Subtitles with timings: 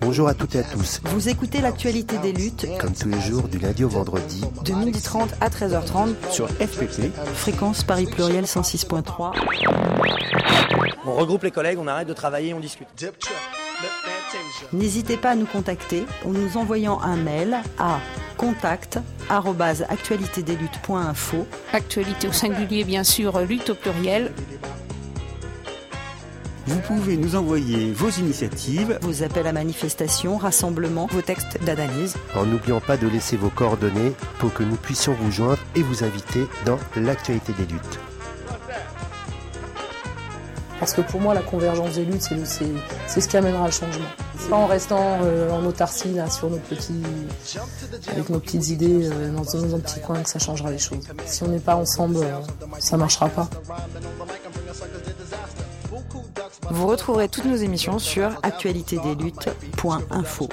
[0.00, 1.00] Bonjour à toutes et à tous.
[1.04, 5.28] Vous écoutez l'actualité des luttes, comme tous les jours du lundi au vendredi, de 12h30
[5.40, 9.32] à 13h30 sur FPP, fréquence Paris Pluriel 106.3.
[11.06, 12.88] On regroupe les collègues, on arrête de travailler, on discute.
[14.72, 17.98] N'hésitez pas à nous contacter en nous envoyant un mail à
[18.36, 24.32] contact actualitédesluttes.info Actualité au singulier bien sûr, lutte au pluriel
[26.66, 32.16] vous pouvez nous envoyer vos initiatives, vos appels à manifestation, rassemblements, vos textes d'analyse.
[32.34, 36.04] En n'oubliant pas de laisser vos coordonnées pour que nous puissions vous joindre et vous
[36.04, 37.98] inviter dans l'actualité des luttes.
[40.80, 42.28] Parce que pour moi, la convergence des luttes,
[43.06, 44.04] c'est ce qui amènera le changement.
[44.50, 47.02] Pas en restant euh, en autarcie là, sur nos petits,
[48.08, 50.98] avec nos petites idées euh, dans, un petit coin que ça changera les choses.
[51.24, 52.40] Si on n'est pas ensemble, euh,
[52.80, 53.48] ça marchera pas.
[56.70, 60.48] Vous retrouverez toutes nos émissions sur actualitédesluttes.info.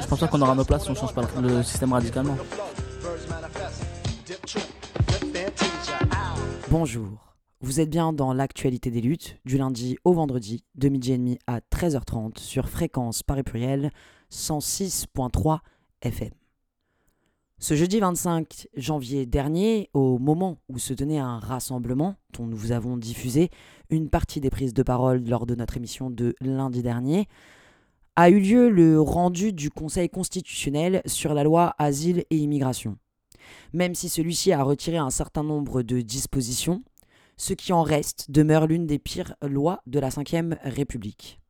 [0.00, 2.36] Je pense pas qu'on aura nos places si on change pas le système radicalement.
[6.70, 11.18] Bonjour, vous êtes bien dans l'actualité des luttes du lundi au vendredi de midi et
[11.18, 13.90] demi à 13h30 sur fréquence Paris Pluriel
[14.32, 15.58] 106.3
[16.02, 16.30] FM.
[17.64, 22.72] Ce jeudi 25 janvier dernier, au moment où se tenait un rassemblement dont nous vous
[22.72, 23.48] avons diffusé
[23.88, 27.26] une partie des prises de parole lors de notre émission de lundi dernier,
[28.16, 32.98] a eu lieu le rendu du Conseil constitutionnel sur la loi Asile et Immigration.
[33.72, 36.84] Même si celui-ci a retiré un certain nombre de dispositions,
[37.38, 41.40] ce qui en reste demeure l'une des pires lois de la Ve République.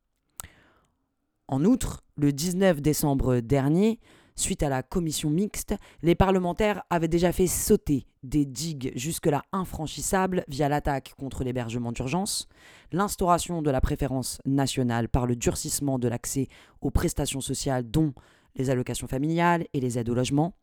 [1.48, 3.98] En outre, le 19 décembre dernier,
[4.36, 10.44] Suite à la commission mixte, les parlementaires avaient déjà fait sauter des digues jusque-là infranchissables
[10.48, 12.48] via l'attaque contre l'hébergement d'urgence,
[12.90, 16.48] l'instauration de la préférence nationale par le durcissement de l'accès
[16.80, 18.12] aux prestations sociales dont
[18.56, 20.56] les allocations familiales et les aides au logement,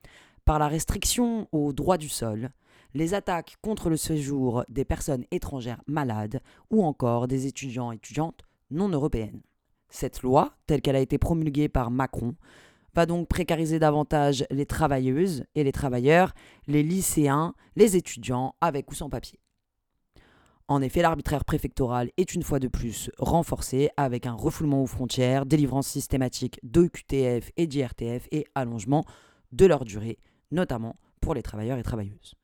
[0.43, 2.51] par la restriction aux droits du sol,
[2.93, 8.41] les attaques contre le séjour des personnes étrangères malades ou encore des étudiants et étudiantes
[8.69, 9.41] non européennes.
[9.89, 12.35] Cette loi, telle qu'elle a été promulguée par Macron,
[12.93, 16.33] va donc précariser davantage les travailleuses et les travailleurs,
[16.67, 19.39] les lycéens, les étudiants avec ou sans papier.
[20.67, 25.45] En effet, l'arbitraire préfectoral est une fois de plus renforcé avec un refoulement aux frontières,
[25.45, 29.03] délivrance systématique d'OQTF et d'IRTF et allongement
[29.51, 30.17] de leur durée,
[30.49, 32.35] notamment pour les travailleurs et travailleuses.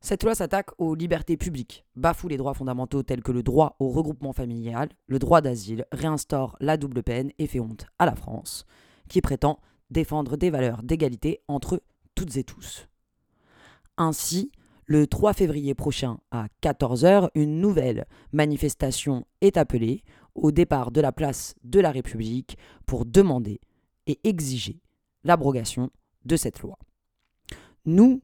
[0.00, 3.88] Cette loi s'attaque aux libertés publiques, bafoue les droits fondamentaux tels que le droit au
[3.88, 8.66] regroupement familial, le droit d'asile, réinstaure la double peine et fait honte à la France
[9.08, 11.82] qui prétend défendre des valeurs d'égalité entre
[12.14, 12.88] toutes et tous.
[13.96, 14.50] Ainsi,
[14.86, 20.02] le 3 février prochain à 14h, une nouvelle manifestation est appelée
[20.34, 22.56] au départ de la place de la République
[22.86, 23.60] pour demander
[24.06, 24.80] et exiger
[25.24, 25.90] l'abrogation
[26.24, 26.78] de cette loi.
[27.84, 28.22] Nous,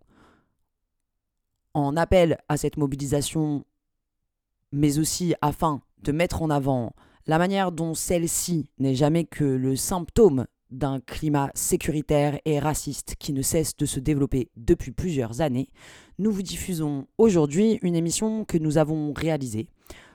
[1.74, 3.64] en appel à cette mobilisation,
[4.72, 6.94] mais aussi afin de mettre en avant
[7.26, 13.32] la manière dont celle-ci n'est jamais que le symptôme d'un climat sécuritaire et raciste qui
[13.32, 15.68] ne cesse de se développer depuis plusieurs années,
[16.18, 19.68] nous vous diffusons aujourd'hui une émission que nous avons réalisée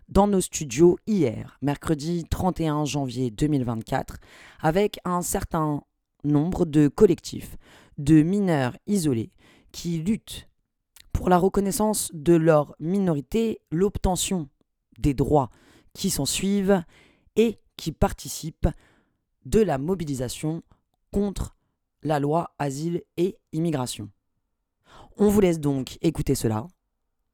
[0.10, 4.18] dans nos studios hier, mercredi 31 janvier 2024,
[4.62, 5.84] avec un certain
[6.24, 7.58] nombre de collectifs
[7.98, 9.32] de mineurs isolés
[9.72, 10.48] qui luttent
[11.12, 14.50] pour la reconnaissance de leur minorité, l'obtention
[15.00, 15.50] des droits
[15.94, 16.84] qui s'en suivent
[17.36, 18.70] et qui participent
[19.50, 20.62] de la mobilisation
[21.12, 21.56] contre
[22.04, 24.10] la loi asile et immigration.
[25.18, 26.68] On vous laisse donc écouter cela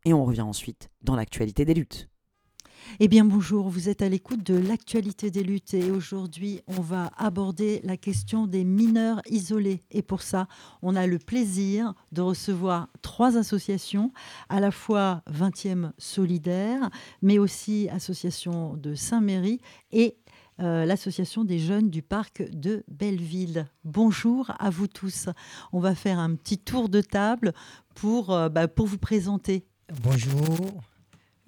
[0.05, 2.09] et on revient ensuite dans l'actualité des luttes.
[2.99, 7.11] Eh bien bonjour, vous êtes à l'écoute de l'actualité des luttes et aujourd'hui on va
[7.17, 9.83] aborder la question des mineurs isolés.
[9.89, 10.47] Et pour ça,
[10.81, 14.11] on a le plaisir de recevoir trois associations,
[14.49, 16.89] à la fois 20e Solidaire,
[17.21, 19.59] mais aussi Association de Saint-Méry
[19.91, 20.17] et
[20.59, 23.65] euh, l'association des jeunes du parc de Belleville.
[23.83, 25.29] Bonjour à vous tous.
[25.71, 27.53] On va faire un petit tour de table
[27.95, 29.65] pour, euh, bah, pour vous présenter.
[30.03, 30.83] Bonjour,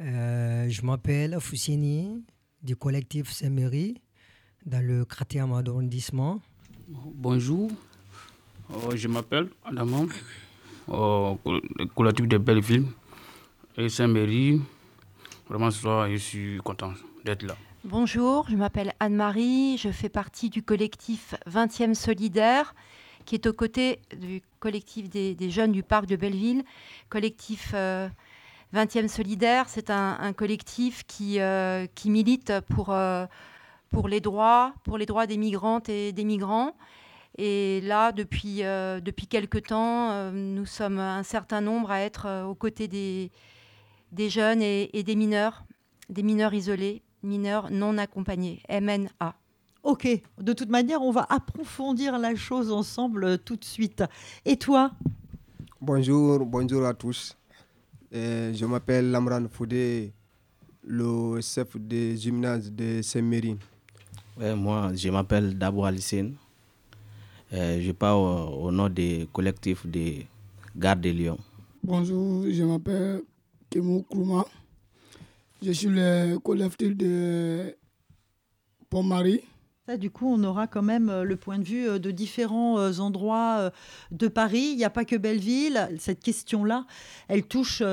[0.01, 2.23] euh, je m'appelle Foussini
[2.63, 4.01] du collectif Saint-Méry
[4.65, 6.41] dans le 4e arrondissement.
[6.87, 7.69] Bonjour,
[8.95, 10.07] je m'appelle Adamant,
[10.87, 12.85] le collectif de Belleville
[13.77, 14.61] et Saint-Méry.
[15.47, 16.93] Vraiment, ce soir, je suis content
[17.23, 17.55] d'être là.
[17.87, 22.73] Bonjour, je m'appelle Anne-Marie, je fais partie du collectif 20e Solidaire,
[23.25, 26.63] qui est aux côtés du collectif des, jeunes du parc de Belleville,
[27.09, 28.09] collectif 20e
[28.73, 31.37] 20e Solidaire, c'est un, collectif qui,
[31.93, 32.85] qui milite pour,
[33.91, 34.73] pour les droits,
[35.27, 36.75] des migrantes et des migrants.
[37.37, 42.87] Et là, depuis, depuis quelque temps, nous sommes un certain nombre à être aux côtés
[42.87, 43.29] des,
[44.27, 45.65] jeunes et des mineurs,
[46.09, 49.35] des mineurs isolés, mineurs non accompagnés, MNA.
[49.83, 50.07] Ok,
[50.41, 54.03] de toute manière, on va approfondir la chose ensemble euh, tout de suite.
[54.43, 54.91] Et toi?
[55.79, 57.37] Bonjour, bonjour à tous.
[58.13, 60.11] Euh, je m'appelle Lamran Foudé,
[60.83, 63.57] le chef des gymnase de Saint-Méry.
[64.55, 66.35] moi, je m'appelle Dabo Alicine.
[67.53, 70.25] Euh, je parle au, nom du collectif des
[70.75, 71.37] gardes de Lyon.
[71.83, 73.21] Bonjour, je m'appelle
[73.69, 74.45] Kemou Krouma.
[75.63, 77.75] Je suis le collectif de
[78.89, 79.41] Pont-Marie
[79.97, 82.99] du coup, on aura quand même euh, le point de vue euh, de différents euh,
[82.99, 83.71] endroits
[84.11, 84.69] de Paris.
[84.71, 85.89] Il n'y a pas que Belleville.
[85.99, 86.85] Cette question-là,
[87.27, 87.83] elle touche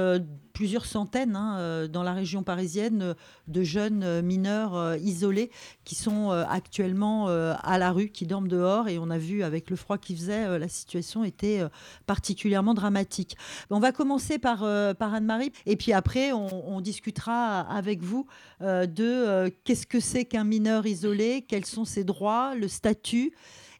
[0.52, 3.14] plusieurs centaines hein, dans la région parisienne
[3.48, 5.50] de jeunes mineurs isolés
[5.84, 8.88] qui sont actuellement à la rue, qui dorment dehors.
[8.88, 11.62] Et on a vu avec le froid qu'il faisait, la situation était
[12.06, 13.36] particulièrement dramatique.
[13.70, 14.60] On va commencer par,
[14.96, 15.52] par Anne-Marie.
[15.66, 18.26] Et puis après, on discutera avec vous
[18.60, 23.32] de qu'est-ce que c'est qu'un mineur isolé, quels sont ses droits, le statut?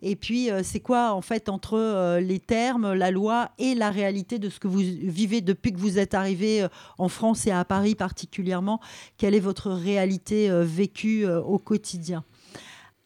[0.03, 3.91] Et puis, euh, c'est quoi, en fait, entre euh, les termes, la loi et la
[3.91, 6.69] réalité de ce que vous vivez depuis que vous êtes arrivé euh,
[6.99, 8.81] en France et à Paris particulièrement?
[9.17, 12.25] Quelle est votre réalité vécue au quotidien?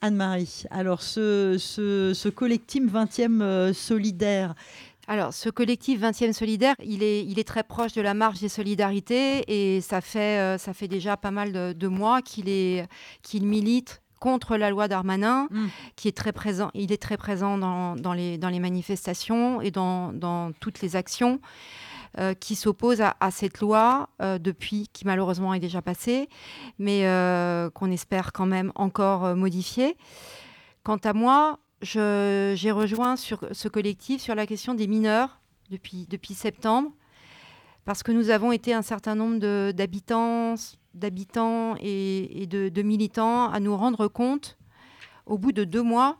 [0.00, 4.54] Anne-Marie, alors ce, collectif 20e solidaire,
[5.08, 9.80] alors, ce collectif 20e solidaire, il est, très proche de la marche des solidarités et
[9.80, 15.66] ça fait, déjà pas mal de, mois qu'il milite contre la loi Darmanin, mm.
[15.96, 16.70] qui est très présent.
[16.74, 21.40] Il est très présent dans, les, dans les, manifestations et dans, dans toutes les actions.
[22.18, 26.30] Euh, qui s'opposent à, cette loi euh, depuis, qui malheureusement est déjà passée,
[26.78, 29.98] mais euh, qu'on espère quand même encore modifier.
[30.82, 36.32] Quant à moi, j'ai rejoint sur ce collectif sur la question des mineurs depuis, depuis
[36.32, 36.90] septembre,
[37.84, 40.54] parce que nous avons été un certain nombre d'habitants,
[40.96, 44.58] d'habitants et, de, militants à nous rendre compte
[45.26, 46.18] au bout de deux mois,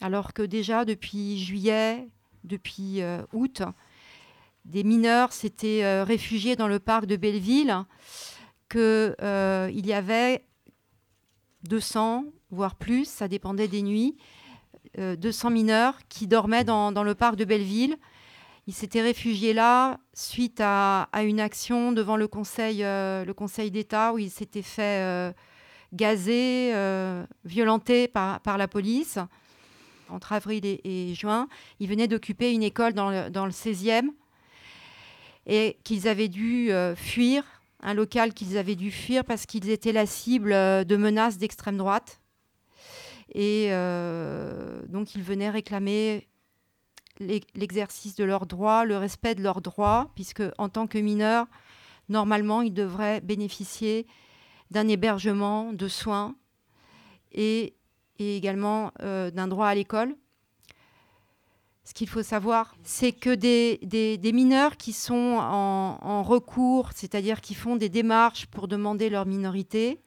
[0.00, 2.08] alors que déjà depuis juillet,
[2.44, 3.62] depuis euh, août,
[4.64, 7.84] des mineurs s'étaient euh, réfugiés dans le parc de Belleville,
[8.70, 10.44] qu'il euh, y avait
[11.68, 14.16] 200, voire plus, ça dépendait des nuits,
[14.98, 17.96] 200 mineurs qui dormaient dans le parc de Belleville
[18.66, 24.18] il s'était réfugié là suite à, une action devant le Conseil, euh, conseil d'État où
[24.18, 25.32] il s'était fait euh,
[25.92, 29.18] gazer, euh, violenter par, la police.
[30.08, 31.48] Entre avril et, juin,
[31.80, 34.10] il venait d'occuper une école dans le, dans le 16e
[35.46, 37.44] et qu'ils avaient dû fuir,
[37.80, 42.20] un local qu'ils avaient dû fuir parce qu'ils étaient la cible de menaces d'extrême droite.
[43.34, 43.70] Et
[44.88, 46.28] donc, ils venaient réclamer
[47.20, 51.46] l'exercice de leurs droits, le respect de leurs droits, puisque en tant que mineurs,
[52.08, 54.06] normalement, ils devraient bénéficier
[54.70, 56.34] d'un hébergement, de soins
[57.32, 57.74] et,
[58.18, 60.14] également euh, d'un droit à l'école.
[61.84, 67.74] Ce qu'il faut savoir, c'est que des, mineurs qui sont en, recours, c'est-à-dire qui font
[67.74, 70.00] des démarches pour demander leur minorité,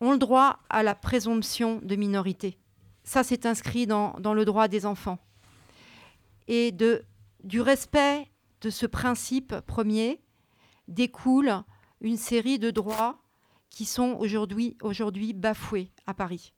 [0.00, 2.58] ont le droit à la présomption de minorité.
[3.04, 5.18] Ça, c'est inscrit dans le droit des enfants
[6.48, 7.04] et de,
[7.44, 8.28] du respect
[8.60, 10.20] de ce principe premier
[10.88, 11.62] découle
[12.00, 13.18] une série de droits
[13.70, 16.52] qui sont aujourd'hui bafoués à Paris.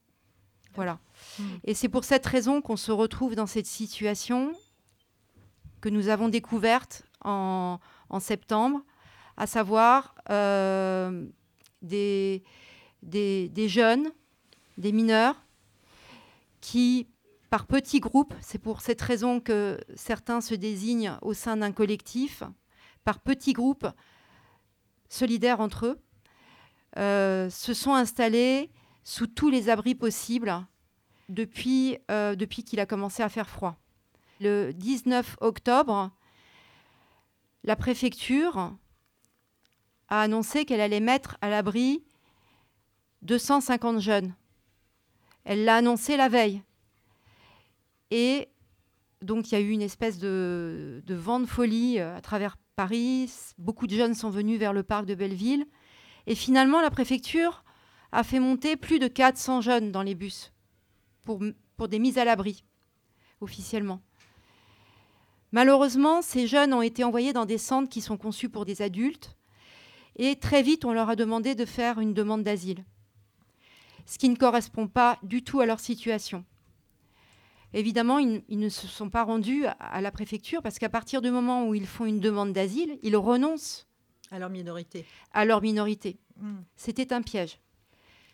[0.75, 0.99] Voilà.
[1.39, 1.57] Hmm.
[1.63, 4.53] Et c'est pour cette raison qu'on se retrouve dans cette situation
[5.81, 7.79] que nous avons découverte en,
[8.21, 8.83] septembre,
[9.37, 11.27] à savoir euh,
[11.83, 12.43] des,
[13.03, 14.11] des, des jeunes,
[14.79, 15.37] des mineurs,
[16.61, 17.07] qui
[17.55, 18.35] par petits groupes.
[18.41, 22.43] C'est pour cette raison que certains se désignent au sein d'un collectif,
[23.05, 23.87] par petits groupes
[25.09, 26.03] solidaires entre eux,
[26.97, 28.73] euh, se sont installés
[29.05, 30.67] sous tous les abris possibles
[31.29, 33.77] depuis, euh, depuis qu'il a commencé à faire froid.
[34.41, 36.11] Le 19 octobre,
[37.63, 38.75] la préfecture
[40.09, 42.03] a annoncé qu'elle allait mettre à l'abri
[43.23, 44.35] 250 jeunes.
[45.45, 46.65] Elle l'a annoncé la veille.
[48.11, 48.49] Et
[49.23, 53.31] donc, il y a eu une espèce de, vent de folie euh, à travers Paris.
[53.59, 55.67] Beaucoup de jeunes sont venus vers le parc de Belleville.
[56.27, 57.65] Et finalement, la préfecture
[58.13, 60.53] a fait monter plus de 400 jeunes dans les bus
[61.25, 61.43] pour,
[61.77, 62.65] pour des mises à l'abri,
[63.41, 64.01] officiellement.
[65.53, 69.37] Malheureusement, ces jeunes ont été envoyés dans des centres qui sont conçus pour des adultes
[70.17, 72.85] et très vite, on leur a demandé de faire une demande d'asile,
[74.07, 76.45] ce qui ne correspond pas du tout à leur situation.
[77.75, 81.67] Évidemment, ils, ne se sont pas rendus à, la préfecture parce qu'à partir du moment
[81.67, 83.89] où ils font une demande d'asile, ils renoncent
[84.31, 85.05] à leur minorité.
[85.33, 86.17] À leur minorité.
[86.37, 86.61] Hmm.
[86.77, 87.59] C'était un piège.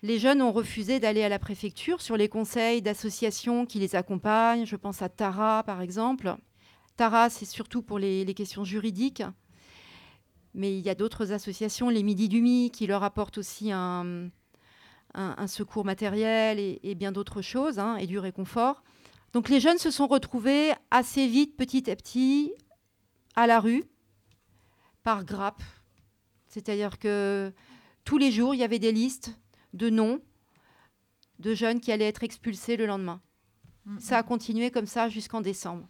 [0.02, 4.66] Les jeunes ont refusé d'aller à la préfecture sur les conseils d'associations qui les accompagnent.
[4.66, 6.36] Je pense à Tara, par exemple.
[6.98, 9.22] Tara, c'est surtout pour les, questions juridiques.
[10.52, 14.30] Mais il y a d'autres associations, les Midi du Mi, qui leur apportent aussi un,
[15.46, 18.82] secours matériel et, bien d'autres choses, hein, et du réconfort.
[19.32, 22.52] Donc les jeunes se sont retrouvés assez vite, petit à petit,
[23.36, 23.84] à la rue,
[25.02, 25.62] par grappe.
[26.48, 27.52] C'est-à-dire que
[28.04, 29.36] tous les jours, il y avait des listes
[29.72, 30.20] de noms
[31.38, 33.20] de jeunes qui allaient être expulsés le lendemain.
[33.98, 35.88] Ça a continué comme ça jusqu'en décembre.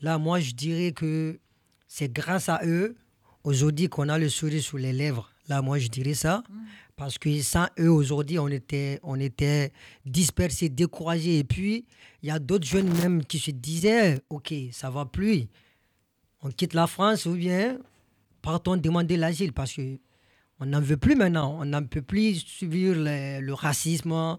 [0.00, 1.38] Là, moi, je dirais que
[1.86, 2.96] c'est grâce à eux,
[3.44, 5.30] aujourd'hui, qu'on a le sourire sur les lèvres.
[5.48, 6.42] Là, moi, je dirais ça.
[6.48, 6.64] Mm.
[7.00, 9.72] Parce que sans eux, aujourd'hui, on était, on était
[10.04, 11.38] dispersés, découragés.
[11.38, 11.86] Et puis,
[12.22, 15.46] il y a d'autres jeunes même qui se disaient, OK, ça va plus.
[16.42, 17.78] On quitte la France ou bien
[18.42, 19.98] partons demander l'asile parce que
[20.60, 21.56] on n'en veut plus maintenant.
[21.58, 24.36] On n'en peut plus subir le, racisme,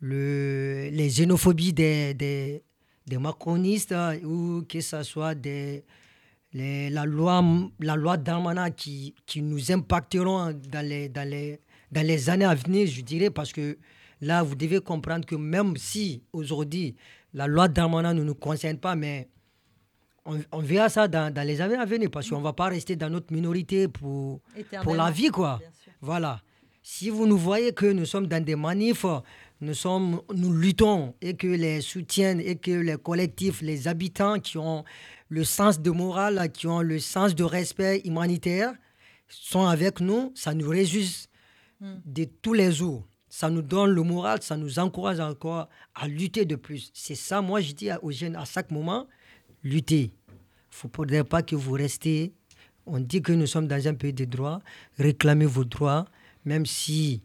[0.00, 2.62] le, les xénophobies des, des,
[3.08, 5.82] des macronistes ou que ce soit des,
[6.52, 7.42] la loi,
[7.80, 8.16] la loi
[8.70, 11.08] qui, qui nous impacteront dans, les,
[11.92, 13.78] dans les années à venir, je dirais, parce que
[14.20, 16.96] là, vous devez comprendre que même si aujourd'hui,
[17.34, 19.28] la loi Darmanin ne nous concerne pas, mais
[20.24, 22.68] on, on verra ça dans, dans, les années à venir, parce qu'on ne va pas
[22.68, 24.40] rester dans notre minorité pour,
[24.82, 25.60] pour la vie, quoi.
[26.00, 26.40] Voilà.
[26.82, 29.04] Si vous nous voyez que nous sommes dans des manifs,
[29.60, 34.56] nous, sommes, nous luttons et que les soutiens et que les collectifs, les habitants qui
[34.56, 34.84] ont
[35.28, 38.72] le sens de morale, qui ont le sens de respect humanitaire,
[39.28, 40.72] sont avec nous, ça nous hmm.
[41.80, 43.06] De tous les jours.
[43.28, 46.90] Ça nous donne le moral, ça nous encourage encore à lutter de plus.
[46.94, 49.06] C'est ça, moi, je dis aux jeunes à chaque moment,
[49.62, 50.12] lutter.
[50.82, 52.32] Il ne faudrait pas que vous restez.
[52.86, 54.60] On dit que nous sommes dans un pays de droit.
[54.98, 56.06] Réclamez vos droits,
[56.44, 57.20] même si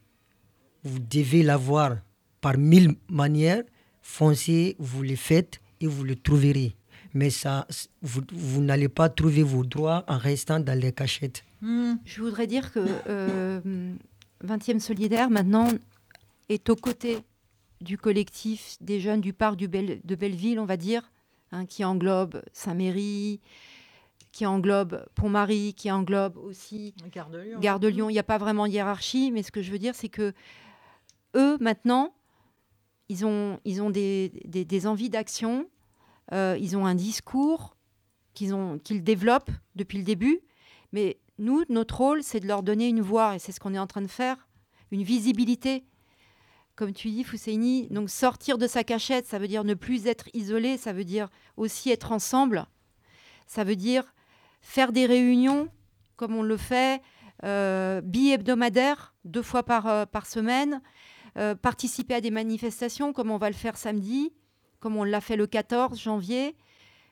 [0.83, 1.97] vous devez l'avoir
[2.41, 3.63] par mille manières.
[4.01, 6.75] Foncez, vous les faites et vous le trouverez
[7.13, 7.67] mais ça,
[8.01, 11.43] vous, vous n'allez pas trouver vos droits en restant dans les cachettes.
[11.61, 11.93] Hmm.
[12.05, 13.93] Je voudrais dire que euh,
[14.45, 15.69] 20e Solidaire, maintenant,
[16.49, 17.19] est aux côtés
[17.81, 21.11] du collectif des jeunes du parc du de Belleville, on va dire,
[21.51, 23.39] hein, qui englobe Saint-Méry,
[24.31, 27.59] qui englobe Pont-Marie, qui englobe aussi Gare de Lyon.
[27.59, 28.09] Gare de Lyon.
[28.09, 30.33] Il n'y a pas vraiment de hiérarchie, mais ce que je veux dire, c'est que
[31.35, 32.13] eux, maintenant,
[33.09, 35.67] ils ont, ils ont des, des, des envies d'action
[36.31, 37.75] euh, ils ont un discours
[38.33, 40.39] qu'ils qu'ils développent depuis le début.
[40.91, 43.79] Mais nous, notre rôle, c'est de leur donner une voix, et c'est ce qu'on est
[43.79, 44.47] en train de faire,
[44.91, 45.83] une visibilité.
[46.75, 50.27] Comme tu dis, Fousseini, donc sortir de sa cachette, ça veut dire ne plus être
[50.33, 52.65] isolé, ça veut dire aussi être ensemble.
[53.47, 54.13] Ça veut dire
[54.61, 55.69] faire des réunions,
[56.15, 57.01] comme on le fait,
[57.43, 60.81] euh, bi-hebdomadaires, deux fois par, euh, semaine,
[61.37, 64.33] euh, participer à des manifestations, comme on va le faire samedi,
[64.79, 66.55] comme on l'a fait le 14 janvier,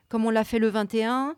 [0.10, 1.36] comme on l'a fait le 21,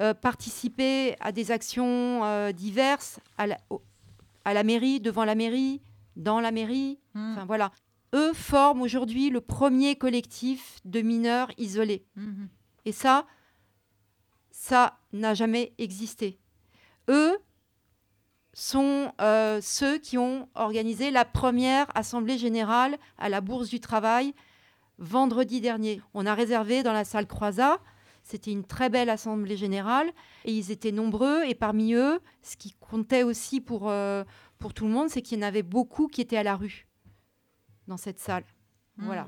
[0.00, 5.80] euh, participer à des actions euh, diverses à la, mairie, devant la mairie,
[6.16, 6.98] dans la mairie.
[7.14, 7.32] Hmm.
[7.32, 7.72] Enfin voilà.
[8.14, 12.06] Eux forment aujourd'hui le premier collectif de mineurs isolés.
[12.16, 12.46] Hmm.
[12.84, 13.26] Et ça,
[14.50, 16.38] ça n'a jamais existé.
[17.08, 17.38] Eux
[18.54, 24.34] sont euh, ceux qui ont organisé la première assemblée générale à la Bourse du Travail
[24.98, 26.02] vendredi dernier.
[26.14, 27.78] On a réservé dans la salle Croisat.
[28.28, 30.10] C'était une très belle assemblée générale
[30.44, 31.44] et ils étaient nombreux.
[31.44, 34.22] Et parmi eux, ce qui comptait aussi pour, euh,
[34.58, 36.86] pour tout le monde, c'est qu'il y en avait beaucoup qui étaient à la rue
[37.86, 38.44] dans cette salle.
[38.98, 39.26] Voilà.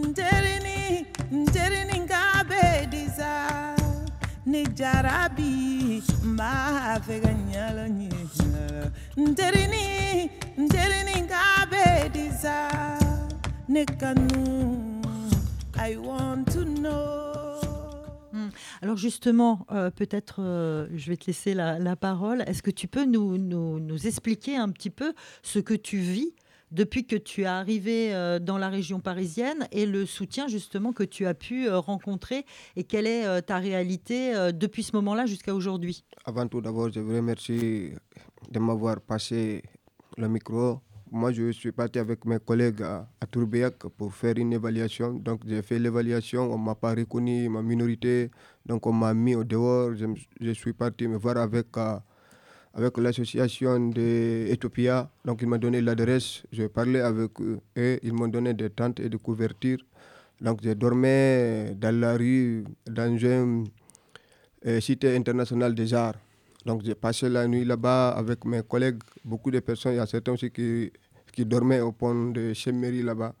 [0.00, 3.32] Nterini nterini ngabe diza
[4.50, 6.50] ni jarabi mba
[7.06, 8.10] fɛ ka ɲala ɲɛ
[9.16, 9.84] nterini
[10.62, 11.84] nterini ngabe
[13.68, 15.00] ne kanu
[15.76, 17.60] I want to know
[18.32, 18.48] hmm.
[18.82, 22.42] Alors justement, euh, peut-être euh, je vais te laisser la, la parole.
[22.46, 26.34] Est-ce que tu peux nous, nous, nous, expliquer un petit peu ce que tu vis
[26.74, 31.04] depuis que tu es arrivé euh, dans la région parisienne et le soutien justement que
[31.04, 35.54] tu as pu euh, rencontrer et quelle est euh, ta réalité depuis ce moment-là jusqu'à
[35.54, 36.04] aujourd'hui?
[36.24, 37.92] Avant tout, d'abord, je vous remercie
[38.50, 39.62] de m'avoir passé
[40.18, 40.80] le micro.
[41.12, 45.12] Moi, je suis parti avec mes collègues à, à Tourbiac pour faire une évaluation.
[45.12, 48.30] Donc, j'ai fait l'évaluation, on ne m'a pas reconnu ma minorité,
[48.66, 49.92] donc on m'a mis au dehors.
[49.94, 51.66] Je, suis parti me voir avec,
[52.74, 55.08] avec l'association d'Ethiopia.
[55.24, 57.60] Donc, ils m'ont donné l'adresse, j'ai parlé avec eux
[58.02, 59.78] ils m'ont donné des tentes et des couvertures.
[60.40, 63.64] Donc, je dormais dans la rue, dans un
[64.66, 66.16] euh, cité internationale des arts.
[66.64, 70.06] Donc j'ai passé la nuit là-bas avec mes collègues, beaucoup de personnes, il y a
[70.06, 70.90] certains aussi qui,
[71.32, 73.34] qui dormaient au pont de Chemery là-bas,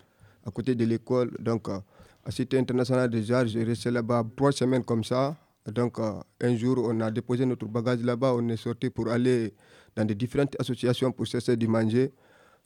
[0.46, 1.30] à côté de l'école.
[1.40, 1.78] Donc euh,
[2.26, 5.34] à Cité internationale des arts, j'ai resté là-bas trois semaines comme ça.
[5.72, 9.54] Donc euh, un jour, on a déposé notre bagage là-bas, on est sorti pour aller
[9.96, 12.12] dans des différentes associations pour cesser de manger.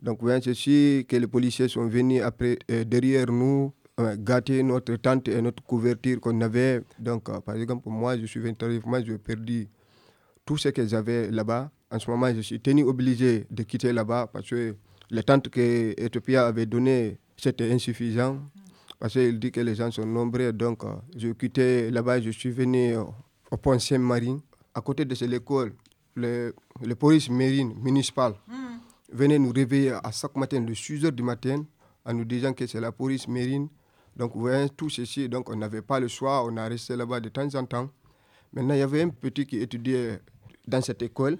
[0.02, 4.97] Donc voyant ceci, que les policiers sont venus après, euh, derrière nous, euh, gâter notre
[4.97, 6.83] tente et notre couverture qu'on avait.
[6.99, 9.69] Donc par exemple, moi, je suis venu tardivement, j'ai perdu
[10.45, 11.71] tout ce que j'avais là-bas.
[11.90, 14.75] En ce moment, je suis tenu obligé de quitter là-bas parce que
[15.11, 18.38] les tentes que Ethiopia avait données, c'était insuffisant.
[18.99, 20.52] Parce qu'il dit que les gens sont nombreux.
[20.52, 24.37] Donc, euh, je quitté là-bas, je suis venu au pont Saint-Marie.
[24.75, 25.73] À côté de cette école,
[26.14, 28.35] le, le police marine municipal
[29.12, 31.64] venait nous réveiller à chaque matin de 6 heures du matin
[32.05, 33.69] en nous disant que c'est la police marine.
[34.17, 35.28] Donc, vous voyez tout ceci.
[35.28, 36.45] Donc, on n'avait pas le choix.
[36.45, 37.88] On a resté là-bas de temps en temps.
[38.52, 40.21] Maintenant, il y avait un petit qui étudiait
[40.68, 41.38] dans cette école,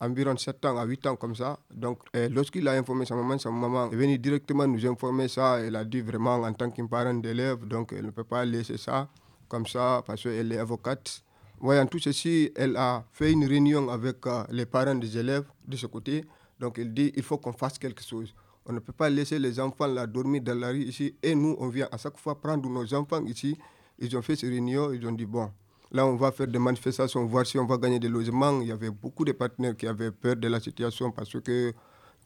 [0.00, 1.58] environ 7 ans à 8 ans comme ça.
[1.72, 5.60] Donc, euh, lorsqu'il a informé sa maman, sa maman est venue directement nous informer ça.
[5.60, 8.76] Elle a dit vraiment en tant qu'un parent d'élève, donc elle ne peut pas laisser
[8.76, 9.08] ça
[9.48, 11.22] comme ça parce qu'elle est avocate.
[11.60, 15.76] Voyant tout ceci, elle a fait une réunion avec euh, les parents des élèves de
[15.76, 16.24] ce côté.
[16.58, 18.34] Donc, elle dit il faut qu'on fasse quelque chose.
[18.66, 21.14] On ne peut pas laisser les enfants là dormir dans la rue ici.
[21.22, 23.56] Et nous, on vient à chaque fois prendre nos enfants ici.
[23.98, 25.50] Ils ont fait ces réunions, ils ont dit bon,
[25.92, 28.60] Là, on va faire des manifestations, voir si on va gagner des logements.
[28.60, 31.72] Il y avait beaucoup de partenaires qui avaient peur de la situation parce que,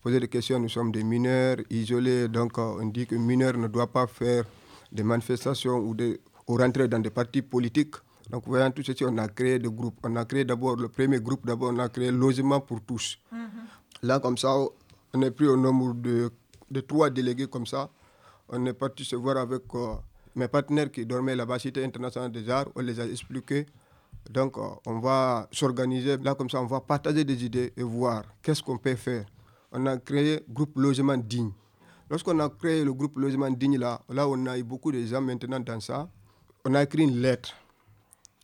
[0.03, 2.29] poser des questions, nous sommes des mineurs isolés.
[2.29, 4.45] Donc, on dit que mineur ne doit pas faire
[4.91, 7.97] des manifestations ou, de, ou rentrer dans des partis politiques.
[8.31, 9.99] Donc, voyant tout ceci, on a créé des groupes.
[10.05, 13.19] On a créé d'abord, le premier groupe, d'abord, on a créé Logement pour tous.
[14.03, 14.57] Là, comme ça,
[15.13, 16.31] on est pris au nombre de,
[16.71, 17.91] de trois délégués comme ça.
[18.49, 19.95] On est parti se voir avec euh,
[20.35, 23.67] mes partenaires qui dormaient là-bas, Cité internationale des arts, on les a expliqués.
[24.29, 26.17] Donc, euh, on va s'organiser.
[26.19, 29.25] Là, comme ça, on va partager des idées et voir qu'est-ce qu'on peut faire.
[29.73, 31.53] On a créé groupe logement digne.
[32.09, 35.21] Lorsqu'on a créé le groupe logement digne, là, là, on a eu beaucoup de gens
[35.21, 36.09] maintenant dans ça.
[36.65, 37.55] On a écrit une lettre.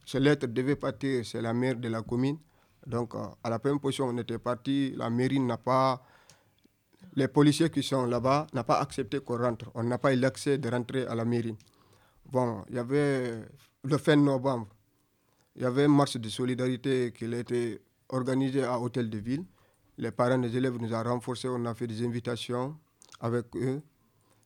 [0.07, 2.39] Cette lettre devait partir, c'est la maire de la commune.
[2.87, 4.95] Donc, euh, à la première position, on était parti.
[4.97, 6.01] La mairie n'a pas
[7.17, 9.71] les policiers qui sont là-bas n'ont pas accepté qu'on rentre.
[9.75, 11.57] On n'a pas eu l'accès de rentrer à la mairie.
[12.31, 13.45] Bon, il y avait
[13.85, 14.67] le fin novembre,
[15.55, 19.45] il y avait une marche de solidarité qui a été organisée à Hôtel de Ville.
[19.97, 22.77] Les parents des élèves nous ont renforcés, on a fait des invitations
[23.21, 23.81] avec eux.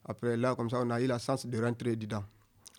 [0.05, 2.23] Après là, comme ça, on a eu la chance de rentrer dedans.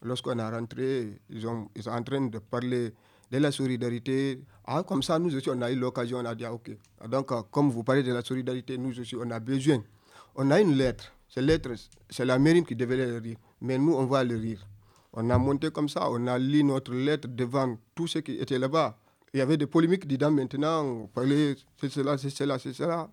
[0.03, 2.93] Lorsqu'on a rentré, ils, ont, ils sont en train de parler
[3.31, 4.43] de la solidarité.
[4.65, 6.71] Ah, comme ça, nous aussi, on a eu l'occasion, on a dit, ah, OK.
[7.09, 9.81] Donc, euh, comme vous parlez de la solidarité, nous aussi, on a besoin.
[10.35, 11.11] On a une lettre.
[11.27, 11.71] Cette lettre,
[12.09, 13.37] c'est la mairie qui devait le lire.
[13.61, 14.65] Mais nous, on va le lire.
[15.13, 18.59] On a monté comme ça, on a lu notre lettre devant tous ceux qui étaient
[18.59, 18.97] là-bas.
[19.33, 23.09] Il y avait des polémiques dedans maintenant, on parlait, c'est cela, c'est cela, c'est cela.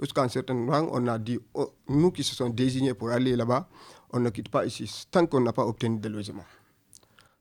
[0.00, 3.36] Jusqu'à un certain moment, on a dit, oh, nous qui se sommes désignés pour aller
[3.36, 3.68] là-bas,
[4.12, 6.44] on ne quitte pas ici tant qu'on n'a pas obtenu de logement.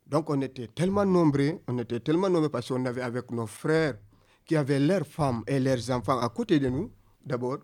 [0.08, 3.98] Donc on était tellement nombreux, on était tellement nombreux parce qu'on avait avec nos frères
[4.46, 6.92] qui avaient leurs femmes et leurs enfants à côté de nous,
[7.26, 7.58] d'abord.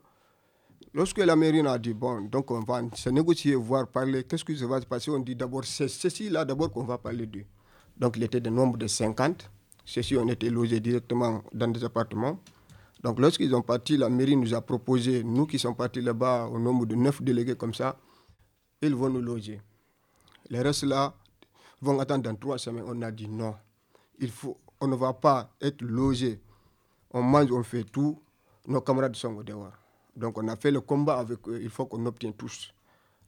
[0.93, 4.55] Lorsque la mairie a dit, bon, donc on va se négocier, voir, parler, qu'est-ce qui
[4.55, 7.45] va se passer On dit d'abord, c'est ceci-là d'abord qu'on va parler d'eux.
[7.97, 9.49] Donc il était de nombre de 50.
[9.85, 12.39] Ceci, on était logés directement dans des appartements.
[13.01, 16.59] Donc lorsqu'ils ont parti, la mairie nous a proposé, nous qui sommes partis là-bas au
[16.59, 17.97] nombre de 9 délégués comme ça,
[18.81, 19.61] ils vont nous loger.
[20.49, 21.13] Les restes là
[21.81, 22.83] vont attendre dans trois semaines.
[22.85, 23.55] On a dit non.
[24.19, 26.41] Il faut, on ne va pas être logé.
[27.11, 28.19] On mange, on fait tout.
[28.67, 29.80] Nos camarades sont au dehors.
[30.15, 31.59] Donc on a fait le combat avec eux.
[31.61, 32.73] Il faut qu'on obtienne tous.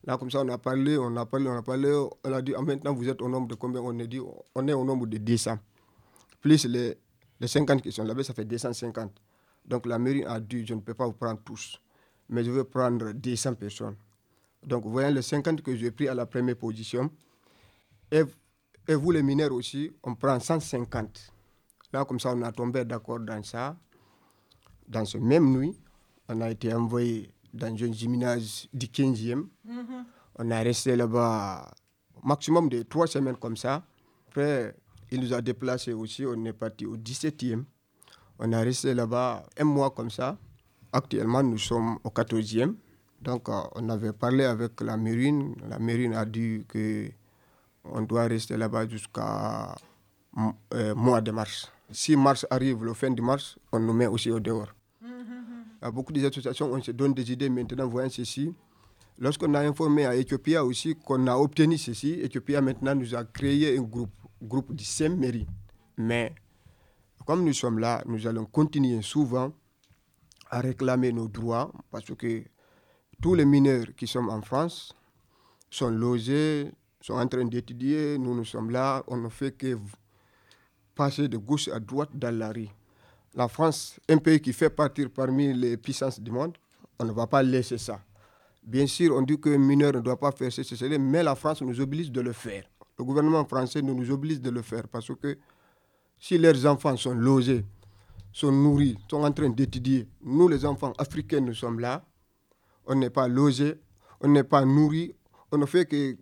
[0.05, 2.07] Là, comme ça, on a parlé, on a parlé, on a parlé.
[2.23, 3.81] On a dit, ah, maintenant, vous êtes au nombre de combien?
[3.81, 4.19] On a dit,
[4.53, 5.57] on est au nombre de 200.
[6.41, 6.97] Plus les,
[7.39, 9.11] les 50 qui sont là-bas, ça fait 250.
[9.65, 11.79] Donc la mairie a dit, je ne peux pas vous prendre tous,
[12.27, 13.95] mais je veux prendre 200 personnes.
[14.65, 17.09] Donc, voyez les 50 que j'ai pris à la première position.
[18.11, 21.31] Et vous, les mineurs aussi, on prend 150.
[21.91, 23.75] Là, comme ça, on a tombé d'accord dans ça.
[24.87, 25.77] Dans ce même nuit,
[26.33, 29.45] on a été envoyé dans un gymnase du 15e.
[29.65, 30.05] Mhm.
[30.39, 31.71] On a resté là-bas
[32.23, 33.83] maximum de trois semaines comme ça.
[34.27, 34.75] Après,
[35.11, 36.25] il nous a déplacés aussi.
[36.25, 37.63] On est parti au 17e.
[38.39, 40.37] On a resté là-bas un mois comme ça.
[40.91, 42.73] Actuellement, nous sommes au 14e.
[43.21, 45.55] Donc, euh, on avait parlé avec la marine.
[45.69, 47.09] La marine a dit que
[47.85, 49.75] on doit rester là-bas jusqu'à
[50.73, 51.71] euh, mois de mars.
[51.91, 54.73] Si mars arrive, le fin de mars, on nous met aussi au dehors.
[55.83, 58.53] A beaucoup d'associations, on se donne des idées maintenant, voyant ceci.
[59.19, 63.77] Lorsqu'on a informé à Ethiopia aussi qu'on a obtenu ceci, Ethiopia maintenant nous a créé
[63.77, 65.45] un groupe, groupe de cinq mairies.
[65.97, 66.33] Mais
[67.25, 69.51] comme nous sommes là, nous allons continuer souvent
[70.49, 72.43] à réclamer nos droits parce que
[73.21, 74.95] tous les mineurs qui sont en France
[75.69, 78.17] sont logés, sont en train d'étudier.
[78.17, 79.77] Nous, nous sommes là, on ne fait que
[80.95, 82.69] passer de gauche à droite dans la rue.
[83.35, 86.55] La France, un pays qui fait partir parmi les puissances du monde,
[86.99, 87.99] on ne va pas laisser ça.
[88.61, 91.61] Bien sûr, on dit qu'un mineur ne doit pas faire ceci, cela, mais la France
[91.61, 92.63] nous oblige de le faire.
[92.97, 95.37] Le gouvernement français nous oblige de le faire parce que
[96.19, 97.65] si leurs enfants sont logés,
[98.31, 102.05] sont nourris, sont en train d'étudier, nous les enfants africains, nous sommes là,
[102.85, 103.75] on n'est pas logés,
[104.21, 105.15] on n'est pas nourris,
[105.51, 106.15] on ne fait que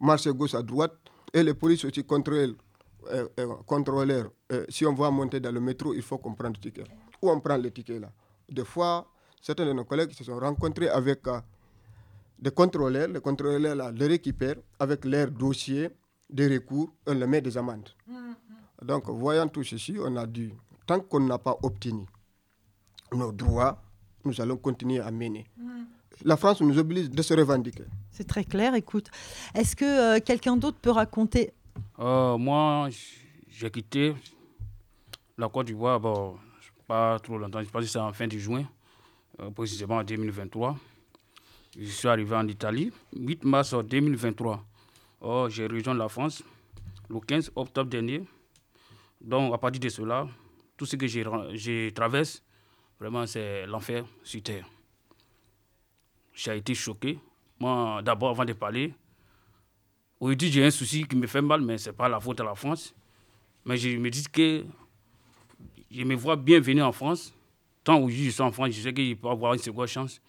[0.00, 0.94] marcher gauche à droite
[1.32, 2.56] et les polices aussi contrôlent
[3.10, 6.52] euh, euh, contrôleur, euh, si on va monter dans le métro, il faut qu'on prenne
[6.52, 6.84] le ticket.
[7.22, 8.10] Où on prend le ticket là?
[8.48, 9.06] Des fois,
[9.40, 11.20] certains de nos collègues se sont rencontrés avec
[12.38, 13.08] des contrôleurs.
[13.08, 15.90] Les contrôleurs là, les récupèrent avec leur dossier
[16.30, 17.88] de recours, on leur met des amendes.
[18.82, 20.52] Donc, voyant tout ceci, on a dit,
[20.86, 22.04] tant qu'on n'a pas obtenu
[23.12, 23.82] nos droits,
[24.24, 25.46] nous allons continuer à mener.
[26.24, 27.84] La France nous oblige de se revendiquer.
[28.10, 29.10] C'est très clair, écoute.
[29.54, 31.52] Est-ce que quelqu'un d'autre peut raconter
[31.98, 32.88] euh, moi,
[33.48, 34.14] j'ai quitté
[35.38, 36.36] la Côte d'Ivoire, bon,
[36.86, 38.64] pas trop longtemps, je pense que c'est en fin de juin,
[39.40, 40.76] euh, précisément en 2023.
[41.78, 44.64] Je suis arrivé en Italie, 8 mars 2023.
[45.20, 46.42] Oh, j'ai rejoint la France
[47.08, 48.24] le 15 octobre dernier.
[49.20, 50.26] Donc, à partir de cela,
[50.76, 52.40] tout ce que j'ai traversé,
[52.98, 54.66] vraiment, c'est l'enfer sur Terre.
[56.32, 57.18] J'ai été choqué.
[57.58, 58.94] Moi, d'abord, avant de parler,
[60.18, 62.44] Aujourd'hui, j'ai un souci qui me fait mal, mais ce n'est pas la faute à
[62.44, 62.94] la France.
[63.64, 64.64] Mais je me dis que
[65.90, 67.34] je me vois bien venir en France.
[67.84, 70.20] Tant que je suis en France, je sais qu'il peut avoir une seconde chance.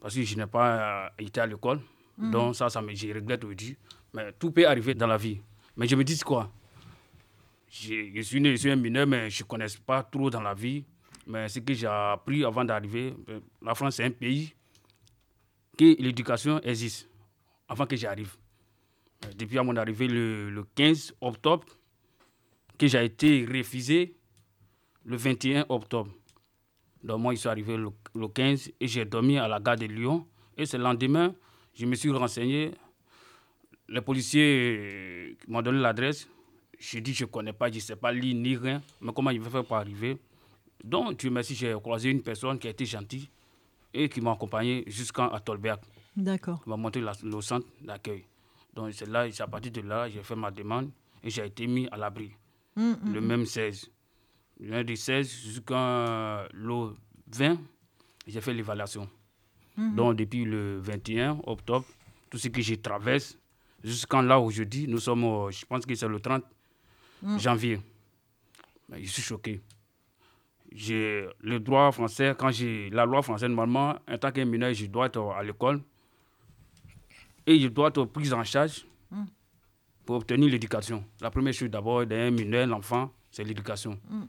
[0.00, 1.80] Parce que je n'ai pas euh, été à l'école.
[2.16, 2.30] Mhm.
[2.30, 3.76] Donc ça, ça me, je regrette aujourd'hui.
[4.14, 5.40] Mais tout peut arriver dans la vie.
[5.76, 6.50] Mais je me dis quoi?
[7.70, 10.54] Je, suis né, je suis un mineur, mais je ne connais pas trop dans la
[10.54, 10.84] vie.
[11.26, 14.54] Mais ce que j'ai appris avant d'arriver, euh, la France, c'est un pays
[15.76, 17.08] que l'éducation existe
[17.68, 18.34] avant que j'arrive.
[19.36, 21.66] Depuis à mon arrivée le, 15 octobre,
[22.78, 24.14] que j'ai été refusé
[25.04, 26.10] le 21 octobre.
[27.02, 30.26] Donc moi, je suis arrivé le, 15 et j'ai dormi à la gare de Lyon.
[30.56, 31.34] Et ce lendemain,
[31.74, 32.72] je me suis renseigné.
[33.88, 36.28] Les policiers euh, m'ont donné l'adresse.
[36.78, 38.82] J'ai dit, je ne connais pas, je ne sais pas lire ni rien.
[39.00, 40.18] Mais comment il vais faire pour arriver?
[40.84, 43.28] Donc, Dieu merci, j'ai croisé une personne qui a été gentille
[43.92, 45.80] et qui m'a accompagné jusqu'à Tolberg.
[46.16, 46.60] D'accord.
[46.66, 48.24] Il m'a montré le centre d'accueil.
[48.74, 50.90] Donc c'est là, à partir de là, j'ai fait ma demande
[51.22, 52.32] et j'ai été mis à l'abri.
[52.76, 53.26] Mm, mm, le mm.
[53.26, 53.90] même 16.
[54.60, 56.94] Du 16 jusqu'à le
[57.32, 57.58] 20,
[58.26, 59.08] j'ai fait l'évaluation.
[59.78, 59.94] Mm-hmm.
[59.94, 61.86] Donc depuis le 21 octobre,
[62.30, 63.36] tout ce que j'ai traversé,
[63.82, 66.42] jusqu'à là aujourd'hui, nous sommes, je pense que c'est le 30
[67.38, 67.80] janvier.
[68.92, 69.60] je suis choqué.
[70.72, 74.86] J'ai le droit français, quand j'ai la loi française, normalement, en tant que mineur, je
[74.86, 75.80] dois être à l'école
[77.48, 79.24] et je dois être pris en charge Hmm.
[80.04, 81.04] pour obtenir l'éducation.
[81.20, 83.98] La première chose d'abord d'un mineur, l'enfant, c'est l'éducation.
[84.08, 84.24] Hmm.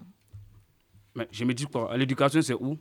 [1.15, 2.77] Mais je me dis quoi L'éducation, c'est où?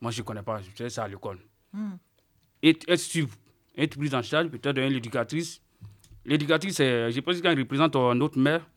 [0.00, 0.60] Moi, je ne connais pas.
[0.60, 1.38] Je sais, c'est à l'école.
[1.72, 1.94] Hmm.
[2.62, 3.28] Et être,
[3.76, 5.60] être pris en charge peut-être d'une éducatrice.
[6.24, 8.68] L'éducatrice, je pense qu'elle représente notre mère.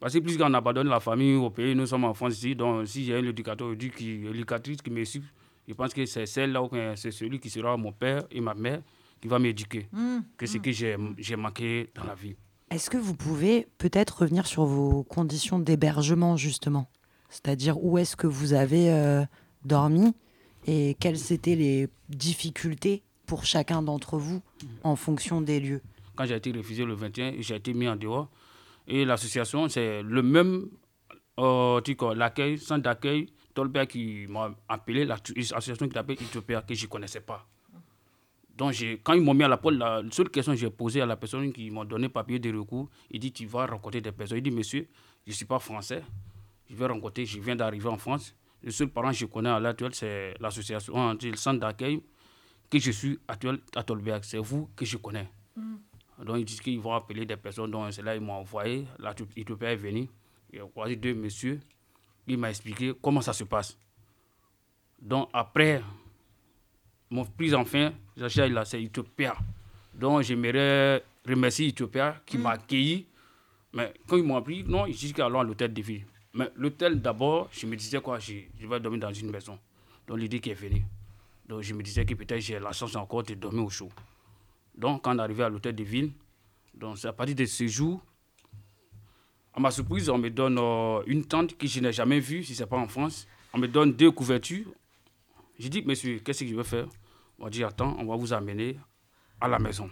[0.00, 2.54] Parce que plus qu'on abandonne la famille au pays, nous sommes en France ici.
[2.54, 5.22] Donc, si j'ai un éducateur qui, éducatrice qui me suit,
[5.66, 6.62] je pense que c'est celle-là,
[6.96, 8.80] c'est celui qui sera mon père et ma mère
[9.20, 12.36] qui va m'éduquer, Mmh, que ce que j'ai manqué dans la vie.
[12.70, 16.88] Est-ce que vous pouvez peut-être revenir sur vos conditions d'hébergement, justement?
[17.28, 19.24] C'est-à-dire où est-ce que vous avez euh,
[19.64, 20.14] dormi
[20.66, 24.42] et quelles étaient les difficultés pour chacun d'entre vous
[24.82, 25.82] en fonction des lieux?
[26.16, 28.30] Quand j'ai été refusé le 21, j'ai été mis en dehors.
[28.86, 30.66] Et l'association, c'est le même
[31.38, 31.80] euh,
[32.14, 37.20] l'accueil, centre d'accueil, Tolbert qui m'a appelé, l'association qui s'appelle Ethiopia, que je ne connaissais
[37.20, 37.46] pas.
[38.56, 41.06] Donc, quand ils m'ont mis à la porte, la seule question que j'ai posée à
[41.06, 44.38] la personne qui m'a donné papier de recours, il dit Tu vas rencontrer des personnes.
[44.38, 44.86] Il dit Monsieur,
[45.26, 46.02] je ne suis pas français.
[46.70, 48.34] Je vais rencontrer, je viens d'arriver en France.
[48.62, 52.00] Le seul parent que je connais à l'actuel, c'est l'association, le centre d'accueil
[52.70, 54.22] que je suis actuel à Tolberg.
[54.24, 55.28] C'est vous que je connais.
[55.56, 55.74] Mm.
[56.24, 58.86] Donc ils disent qu'ils vont appeler des personnes, donc c'est là ils m'ont envoyé.
[58.98, 60.08] L'Éthiopien est venu.
[60.52, 61.60] Il a croisé deux messieurs.
[62.26, 63.76] Il m'a expliqué comment ça se passe.
[65.02, 65.82] Donc après,
[67.14, 67.92] mon plus enfin,
[68.28, 69.36] c'est Ethiopia.
[69.94, 72.58] Donc j'aimerais remercier Ethiopia qui m'a mm.
[72.58, 73.06] accueilli.
[73.72, 76.04] Mais quand ils m'ont appris, non, ils disent qu'allons à l'hôtel de ville.
[76.32, 79.56] Mais l'hôtel, d'abord, je me disais quoi, je, je vais dormir dans une maison.
[80.08, 80.84] Donc l'idée qui est venue.
[81.48, 83.90] Donc je me disais que peut-être j'ai la chance encore de dormir au chaud.
[84.76, 86.10] Donc quand on est arrivé à l'hôtel de ville,
[86.74, 88.02] donc c'est à partir de ce jour,
[89.52, 92.56] à ma surprise, on me donne euh, une tente que je n'ai jamais vue, si
[92.56, 93.28] ce n'est pas en France.
[93.52, 94.66] On me donne deux couvertures.
[95.60, 96.88] J'ai dit, monsieur, qu'est-ce que je vais faire?
[97.38, 98.76] On m'a dit, attends, on va vous amener
[99.40, 99.90] à la maison.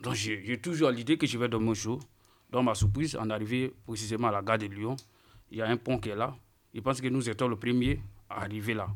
[0.00, 2.00] Donc j'ai toujours l'idée que je vais dormir au chaud.
[2.50, 4.96] Dans ma surprise, est arrivé précisément à la gare de Lyon.
[5.50, 6.34] Il y a un pont qui est là.
[6.74, 8.88] Je pense que nous étions le premier à arriver là.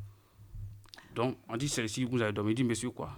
[1.16, 2.52] Donc, on dit, c'est ici vous avez dormi.
[2.52, 3.16] Il dit, monsieur, quoi?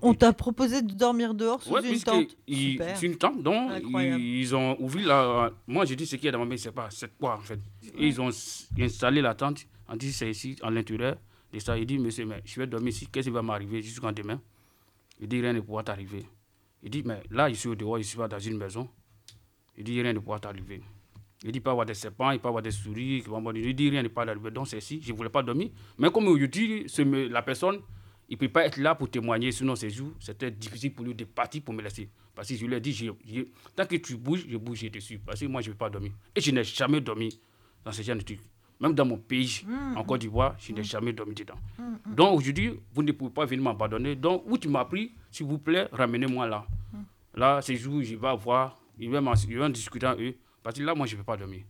[0.00, 4.74] On, t'a proposé de dormir dehors sous une tente C'est une tente, donc ils, ont
[4.80, 5.50] ouvert la...
[5.66, 7.40] Moi, j'ai dit, ce qu'il y a dans ma main, c'est pas, c'est quoi, en
[7.40, 7.60] fait
[7.98, 8.30] Ils ont
[8.80, 9.66] installé la tente.
[9.86, 11.16] On dit, c'est ici, à l'intérieur.
[11.52, 13.06] Il dit, monsieur, mais je vais dormir ici.
[13.06, 14.40] Qu'est-ce qui va m'arriver jusqu'en demain?
[15.20, 16.26] Il dit, rien ne pourra t'arriver.
[16.82, 18.88] Il dit, mais là, je suis au dehors, je suis pas dans une maison.
[19.76, 20.82] Il dit, rien ne pourra t'arriver.
[21.44, 23.22] Il dit, y avoir des serpents, il peut avoir des souris.
[23.54, 24.50] Il dit, rien ne peut arriver.
[24.50, 25.70] Donc, c'est ici, je ne voulais pas dormir.
[25.98, 26.86] Mais comme dit,
[27.30, 27.80] la personne,
[28.28, 29.52] il ne peut pas être là pour témoigner.
[29.52, 32.08] Sinon, ces jours, c'était difficile pour lui de partir pour me laisser.
[32.34, 33.10] Parce que je lui ai dit,
[33.74, 35.18] tant que tu bouges, je bouge, dessus.
[35.18, 36.12] Parce que moi, je ne vais pas dormir.
[36.34, 37.38] Et je n'ai jamais dormi
[37.84, 38.40] dans ce genre de trucs.
[38.80, 40.84] Même dans mon pays, mm, en Côte d'Ivoire, je n'ai mm.
[40.84, 41.54] jamais dormi dedans.
[41.78, 44.16] Mm, Donc aujourd'hui, vous ne pouvez pas venir m'abandonner.
[44.16, 46.66] Donc où tu m'as pris, s'il vous plaît, ramenez-moi là.
[47.34, 50.38] Là, ces jours, je vais voir, ils vont, discuter avec eux.
[50.62, 51.62] Parce que là, moi, je ne peux pas dormir.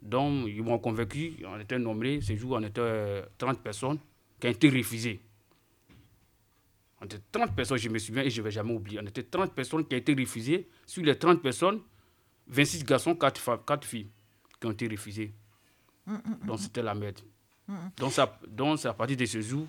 [0.00, 3.98] Donc, ils m'ont convaincu, on était nombreux, ces jours, on était 30 euh, personnes
[4.40, 5.20] qui ont été refusées.
[7.02, 9.00] On était 30 personnes, je me souviens, et je ne vais jamais oublier.
[9.02, 10.68] On était 30 personnes qui ont été refusées.
[10.86, 11.80] Sur les 30 personnes,
[12.46, 14.08] 26 garçons, 4, 4 filles
[14.58, 15.34] qui ont été refusées.
[16.46, 17.20] Donc c'était la merde.
[17.96, 19.66] Donc, c'est à partir de ce jour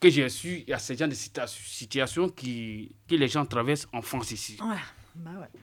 [0.00, 3.88] que j'ai su, il y a ce genre de situations qui, que les gens traversent
[3.92, 4.58] en France ici.
[4.60, 4.76] Ouais,
[5.14, 5.60] bah ouais.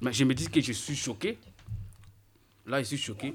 [0.00, 1.38] Mais je me dis que je suis choqué.
[2.66, 3.34] Là, je suis choqué.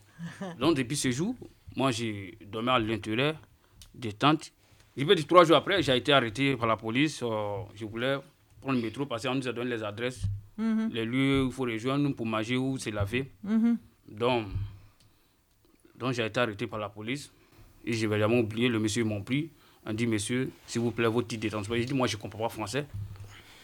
[0.58, 1.34] Donc, depuis ce jour,
[1.76, 3.36] moi, j'ai dormi à l'intérieur
[3.94, 4.52] des tentes.
[4.96, 7.20] Je peux dire, trois jours après, j'ai été arrêté par la police.
[7.22, 8.16] Euh, je voulais
[8.60, 10.22] prendre le métro parce qu'on nous a donné les adresses,
[10.58, 10.90] mm-hmm.
[10.92, 13.30] les lieux où il faut rejoindre pour manger ou se laver.
[14.10, 14.46] Donc,
[15.98, 17.30] donc j'ai été arrêté par la police.
[17.84, 19.50] Et je vais jamais oublier, le monsieur m'a pris.
[19.86, 21.76] On dit, monsieur, s'il vous plaît, votre titre de transport.
[21.76, 22.86] Il dit, moi, je ne comprends pas français.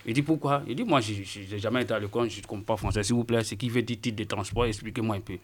[0.06, 0.62] Il dit, pourquoi?
[0.66, 3.02] Il dit, moi, je n'ai jamais été à l'école, je ne comprends pas français.
[3.02, 5.38] S'il vous plaît, ce qui veut dire titre de transport, expliquez-moi un peu.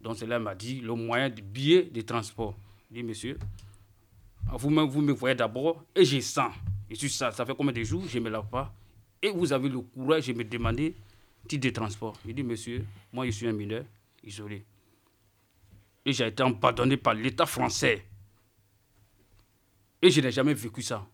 [0.00, 2.54] Donc, cela m'a dit le moyen de billet de transport.
[2.90, 3.38] Il dit, monsieur,
[4.52, 6.52] vous me, vous me voyez d'abord et je sens.
[6.90, 8.72] Et suis ça, ça fait combien de jours, je ne me lave pas.
[9.22, 10.94] Et vous avez le courage de me demander
[11.48, 12.14] titre de transport.
[12.26, 13.84] Il dit, monsieur, moi, je suis un mineur
[14.24, 14.64] isolé.
[16.04, 18.04] Et j'ai été abandonné par l'État français.
[20.02, 21.06] Et je n'ai jamais vécu ça.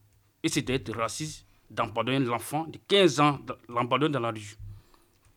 [0.43, 4.57] Et c'était être raciste d'abandonner l'enfant de 15 ans, l'abandonner dans la rue.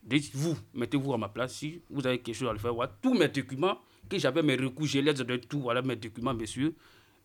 [0.04, 2.74] Dites-vous, mettez-vous à ma place si vous avez quelque chose à le faire.
[3.02, 3.78] Tous mes documents,
[4.10, 6.76] que j'avais mes recours, j'ai les de tout, voilà mes documents, messieurs.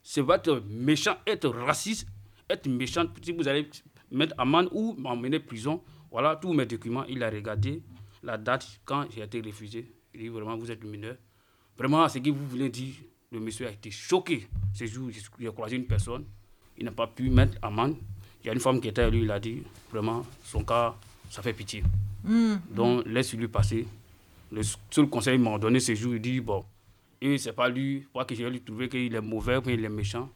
[0.02, 2.06] C'est être méchant, être raciste,
[2.48, 3.06] être méchant.
[3.22, 3.68] Si vous allez
[4.10, 7.04] mettre amende ou m'emmener prison, voilà tous mes documents.
[7.06, 7.82] Il a regardé
[8.22, 9.90] la date quand j'ai été refusé.
[10.18, 11.14] Il dit vraiment, vous êtes mineur.
[11.78, 12.94] Vraiment, ce que vous voulez dire,
[13.30, 14.48] le monsieur a été choqué.
[14.74, 16.24] Ce jour, j'ai croisé une personne,
[16.76, 17.96] il n'a pas pu mettre amende.
[18.42, 20.96] Il y a une femme qui était à lui, il a dit, vraiment, son cas,
[21.30, 21.84] ça fait pitié.
[22.24, 23.86] Mm, Donc, laisse-lui passer.
[24.50, 26.64] Le seul conseil qu'il m'a donné ce jour, il dit, bon,
[27.20, 29.88] et c'est pas lui, pas que je vais lui trouver qu'il est mauvais, qu'il est
[29.88, 30.30] méchant.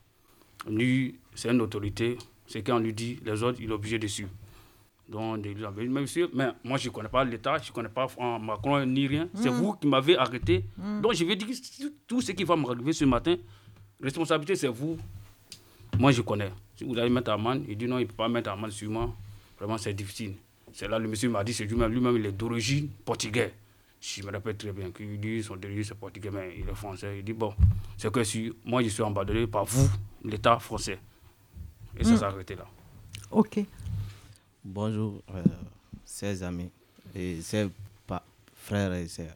[0.69, 2.19] Lui, c'est une autorité.
[2.47, 4.31] C'est quand on lui dit, les autres, il est obligé de suivre.
[5.09, 8.07] Donc, mais monsieur, mais moi, je ne connais pas l'État, je ne connais pas
[8.41, 9.29] Macron ni rien.
[9.35, 9.55] C'est mm.
[9.55, 10.65] vous qui m'avez arrêté.
[11.01, 11.49] Donc, je vais dire
[12.07, 13.37] tout ce qui va m'arriver ce matin,
[14.01, 14.97] responsabilité, c'est vous.
[15.99, 16.51] Moi, je connais.
[16.77, 18.91] Si vous allez mettre amende, il dit non, il ne peut pas mettre amende sur
[18.91, 19.13] moi.
[19.59, 20.35] Vraiment, c'est difficile.
[20.73, 23.53] C'est là le monsieur m'a dit, c'est lui-même, lui-même, il est d'origine portugais.
[24.01, 27.19] Je me rappelle très bien qu'il dit son d'origine c'est portugais, mais il est français.
[27.19, 27.55] Il dit bon,
[27.97, 29.89] c'est que si moi je suis abandonné par vous,
[30.25, 30.99] l'État français.
[31.97, 32.17] Et ça mm.
[32.17, 32.67] s'est arrêté là.
[33.31, 33.61] Ok.
[34.65, 36.71] Bonjour, euh, amis
[37.17, 37.69] et chers
[38.55, 39.35] frères et sœurs.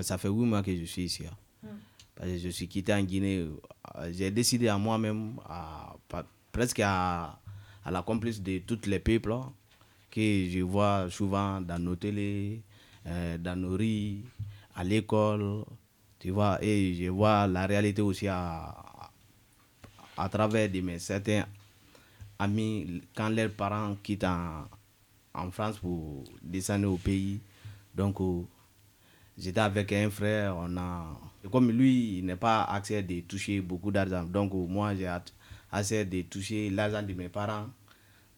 [0.00, 1.24] Ça fait huit mois que je suis ici.
[1.26, 1.36] Hein.
[1.62, 1.66] Mm.
[2.14, 3.46] Parce que je suis quitté en Guinée.
[3.96, 5.94] Euh, j'ai décidé à moi-même, à,
[6.50, 7.38] presque à,
[7.84, 9.52] à la complice de tous les peuples hein,
[10.10, 12.62] que je vois souvent dans nos télés,
[13.06, 14.22] euh, dans nos rues,
[14.74, 15.64] à l'école,
[16.18, 19.10] Tu vois, et je vois la réalité aussi à,
[20.16, 21.44] à travers de mes certains
[22.38, 24.64] amis quand leurs parents quittent en,
[25.34, 27.40] en France pour descendre au pays.
[27.94, 28.42] Donc, euh,
[29.38, 31.18] j'étais avec un frère, on a.
[31.50, 34.24] Comme lui, il n'a pas accès de toucher beaucoup d'argent.
[34.24, 35.08] Donc, euh, moi, j'ai
[35.70, 37.66] accès de toucher l'argent de mes parents.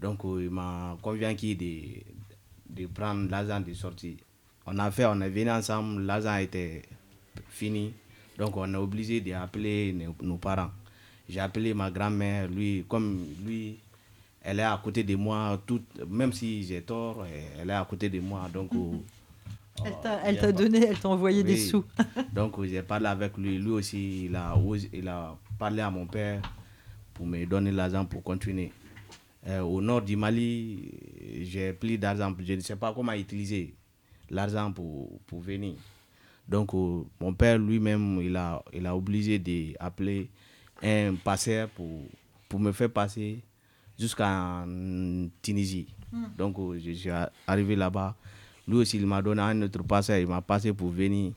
[0.01, 2.03] Donc, euh, il m'a convaincu de,
[2.69, 4.17] de prendre l'argent de sortie.
[4.67, 6.83] On a fait, on est venu ensemble, l'argent était
[7.51, 7.93] fini.
[8.39, 10.71] Donc, on est obligé d'appeler nos parents.
[11.29, 13.79] J'ai appelé ma grand-mère, lui, comme lui,
[14.45, 17.25] elle est à côté de moi, tout, même si j'ai tort,
[17.59, 18.49] elle est à côté de moi.
[18.53, 18.97] Donc, euh,
[19.85, 21.85] Elle t'a- elle t'a donné, elle t'a envoyé des sous.
[22.33, 23.59] Donc j'ai parlé avec lui.
[23.59, 24.55] Lui aussi, il a,
[24.93, 26.41] il a parlé à mon père
[27.15, 28.71] pour me donner l'argent pour continuer.
[29.47, 30.91] Euh, au nord du Mali,
[31.43, 32.33] j'ai pris d'argent.
[32.39, 33.75] Je ne sais pas comment utiliser
[34.31, 35.75] l'argent pour, pour venir.
[36.49, 40.29] Donc euh, mon père lui-même, il a, il a obligé d'appeler
[40.83, 42.03] un passeur pour,
[42.49, 43.41] pour me faire passer
[43.99, 44.67] jusqu'en
[45.43, 45.87] Tunisie.
[46.37, 47.11] Donc euh, je suis
[47.47, 48.15] arrivé là-bas.
[48.67, 50.19] Lui aussi, il m'a donné un autre passeur.
[50.19, 51.33] Il m'a passé pour venir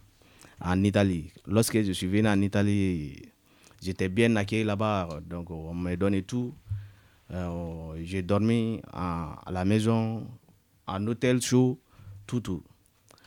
[0.62, 1.32] en Italie.
[1.46, 3.22] Lorsque je suis venu en Italie,
[3.82, 5.20] j'étais bien accueilli là-bas.
[5.28, 6.54] Donc on m'a donné tout.
[7.32, 10.26] Euh, J'ai dormi à la maison,
[10.86, 11.78] en hôtel chaud,
[12.26, 12.64] tout, tout.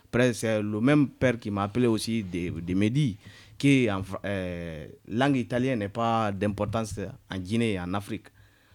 [0.07, 3.17] Après, c'est le même père qui m'a appelé aussi de, de me dire
[3.59, 6.99] que la langue italienne n'est pas d'importance
[7.31, 8.29] en Guinée en Afrique.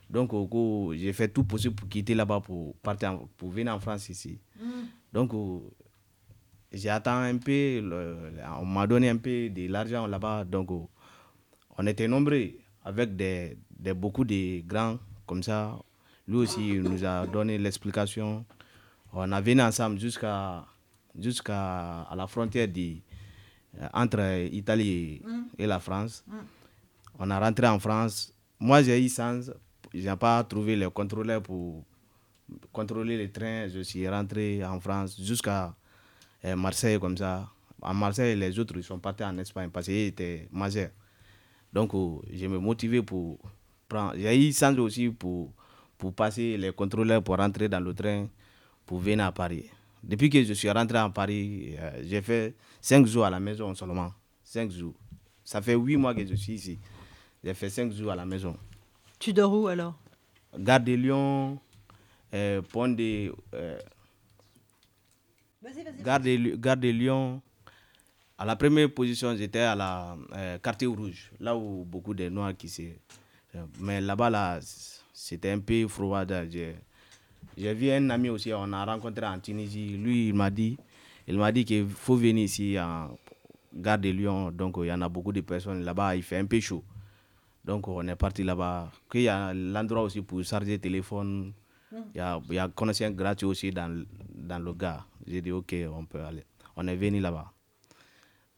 [0.10, 0.32] Donc,
[0.96, 4.40] j'ai fait tout possible pour quitter là-bas, pour, partir pour venir en France ici.
[4.60, 4.66] Mmh.
[5.14, 5.32] Donc,
[6.72, 7.82] j'attends un peu,
[8.60, 10.46] on m'a donné un peu de l'argent là-bas.
[10.46, 10.70] Donc,
[11.78, 12.52] on était nombreux
[12.84, 13.58] avec des,
[13.96, 15.78] beaucoup de grands comme ça.
[16.28, 18.46] Lui aussi, il nous a donné l'explication.
[19.14, 20.66] On a venu ensemble jusqu'à
[21.18, 22.98] jusqu'à à la frontière de,
[23.80, 25.42] euh, entre l'Italie mm.
[25.58, 26.24] et la France.
[26.28, 26.34] Mm.
[27.20, 28.34] On a rentré en France.
[28.60, 29.52] Moi, j'ai eu 100
[30.04, 31.84] n'ai pas trouvé le contrôleur pour
[32.72, 33.68] contrôler les trains.
[33.68, 35.76] Je suis rentré en France jusqu'à
[36.44, 37.50] euh, Marseille comme ça.
[37.82, 40.90] À Marseille, les autres ils sont partis en Espagne parce qu'ils étaient majeurs.
[41.72, 43.38] Donc, euh, je me motivé pour
[43.88, 44.14] prendre.
[44.18, 45.54] J'ai eu sens aussi pour,
[45.98, 48.28] pour passer les contrôleurs pour rentrer dans le train
[48.86, 49.66] pour venir à Paris.
[50.04, 53.74] Depuis que je suis rentré à Paris, euh, j'ai fait cinq jours à la maison
[53.76, 54.12] seulement.
[54.44, 54.94] Cinq jours.
[55.44, 56.80] Ça fait huit mois que je suis ici.
[57.44, 58.56] J'ai fait cinq jours à la maison.
[59.26, 59.96] Tu dors où alors?
[60.56, 61.58] Gare de Lyon,
[62.32, 63.34] euh, pont de.
[63.56, 63.80] euh,
[66.04, 67.42] Gare de, Li- Gare de Lyon.
[68.38, 72.56] À la première position, j'étais à la euh, quartier rouge, là où beaucoup de Noirs
[72.56, 72.84] qui se.
[72.84, 74.60] euh, Mais là-bas, là,
[75.12, 76.24] c'était un peu froid.
[76.48, 76.76] J'ai
[77.58, 79.98] j'ai vu un ami aussi, on a rencontré en Tunisie.
[79.98, 80.78] Lui, il m'a dit,
[81.28, 83.18] il m'a dit qu'il faut venir ici en
[83.74, 84.52] Gare de Lyon.
[84.52, 86.84] Donc, il y en a beaucoup de personnes là-bas, il fait un peu chaud.
[87.66, 88.92] Donc, on est parti là-bas.
[89.16, 91.52] Il y a l'endroit aussi pour charger le téléphone.
[92.14, 95.04] Il y a, il y a connexion gratuite aussi dans, dans le gars.
[95.26, 96.44] J'ai dit, OK, on peut aller.
[96.76, 97.52] On est venu là-bas.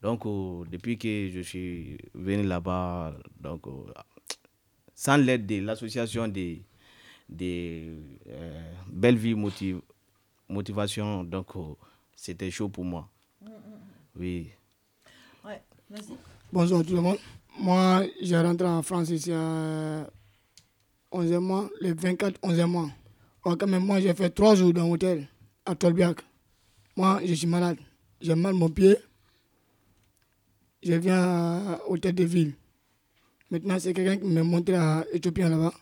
[0.01, 3.93] Donc, euh, depuis que je suis venu là-bas, donc, euh,
[4.93, 6.61] sans l'aide de l'association des,
[7.29, 7.95] des
[8.27, 9.81] euh, Belle Vie Motiv-
[10.49, 11.73] Motivation, donc, euh,
[12.15, 13.09] c'était chaud pour moi.
[14.15, 14.49] Oui.
[15.45, 16.17] Ouais, vas-y.
[16.51, 17.17] Bonjour tout le monde.
[17.59, 20.07] Moi, j'ai rentré en France ici à
[21.11, 22.89] 11e mois, le 24 11e mois.
[23.79, 25.27] Moi, j'ai fait trois jours dans l'hôtel
[25.65, 26.17] à Tolbiac.
[26.95, 27.77] Moi, je suis malade.
[28.21, 28.97] J'ai mal mon pied.
[30.83, 32.53] Je viens à hôtel de ville.
[33.49, 35.73] Maintenant, c'est quelqu'un qui m'a montré à Éthiopien là-bas.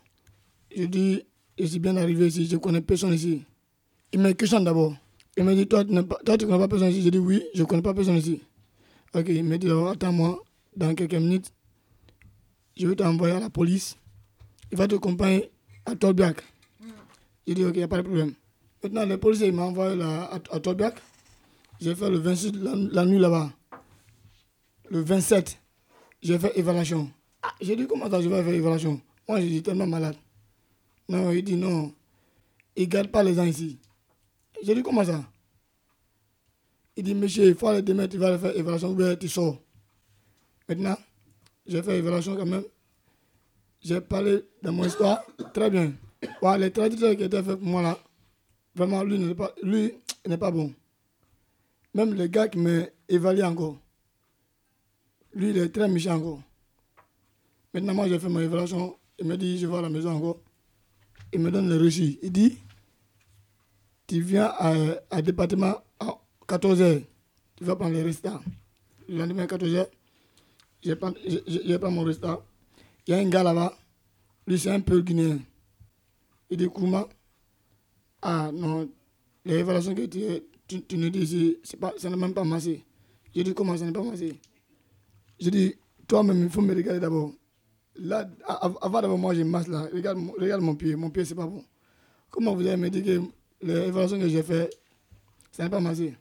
[0.76, 1.24] Je dis,
[1.58, 3.44] je suis bien arrivé ici, je connais personne ici.
[4.14, 4.96] Il me questionne d'abord.
[5.36, 7.66] Il me dit, toi, tu ne connais pas personne ici Je dis, oui, je ne
[7.68, 8.42] connais pas personne ici.
[9.14, 10.42] Ok, il me dit, alors, attends-moi,
[10.76, 11.52] dans quelques minutes,
[12.76, 13.96] je vais t'envoyer à la police.
[14.72, 15.50] Il va te accompagner
[15.86, 16.38] à Tolbiac.
[17.48, 18.34] J'ai dit, ok, il n'y a pas de problème.
[18.84, 20.96] Maintenant, le policier il m'a envoyé là, à, à Tolbiac.
[21.80, 22.54] J'ai fait le 26
[22.92, 23.52] la, nuit là-bas.
[24.90, 25.60] Le 27,
[26.22, 27.10] j'ai fait évaluation.
[27.44, 29.02] Ah, j'ai dit, comment ça, je vais faire évaluation?
[29.28, 30.16] Moi, je suis tellement malade.
[31.08, 31.94] Non, il dit, non,
[32.76, 33.78] il ne garde pas les gens ici.
[34.64, 35.24] J'ai dit, comment ça?
[36.96, 39.28] Il dit, monsieur, il faut aller demain, tu vas aller faire évaluation ou bien tu
[39.28, 39.60] sors.
[40.68, 40.98] Maintenant,
[41.68, 42.64] j'ai fait évaluation quand même.
[43.82, 45.94] J'ai parlé de mon histoire, très bien.
[46.60, 48.00] Les traducteurs qui étaient faits pour moi là,
[48.74, 49.54] vraiment, lui n'est pas,
[50.40, 50.74] pas bon.
[51.94, 53.78] Même le gars qui m'a évalué encore,
[55.34, 56.40] lui, il est très méchant encore.
[57.74, 58.98] Maintenant, moi, j'ai fait mon évaluation.
[59.20, 60.40] Il me dit, je vais à la maison encore.
[61.34, 62.18] Il me donne le reçu.
[62.22, 62.58] Il dit,
[64.08, 64.74] tu viens à,
[65.12, 67.04] à département à 14h.
[67.58, 68.42] Tu vas prendre les restants.
[69.10, 69.88] Le lendemain, 14h,
[70.86, 72.42] j'ai pas, j'ai- j'ai pas mon restaurant.
[73.08, 73.78] Il y a un gars là-bas,
[74.48, 75.40] lui c'est un peu guinéen.
[76.50, 77.08] Il dit Kourma,
[78.22, 78.88] ah non,
[79.44, 80.20] les évaluations que tu,
[80.68, 82.84] tu, tu nous dis pas, ça n'est même pas massé.
[83.34, 84.40] J'ai dit comment ça n'est pas massé?
[85.40, 85.76] J'ai dit,
[86.08, 87.32] toi-même, il faut me regarder d'abord.
[87.98, 88.30] Là,
[88.82, 89.88] avant d'abord, moi j'ai masse là.
[89.94, 91.64] Regarde, regarde mon pied, mon pied c'est pas bon.
[92.30, 93.22] Comment vous allez me dire que
[93.66, 94.70] les évaluations que j'ai fait,
[95.52, 96.14] ça n'est pas massé?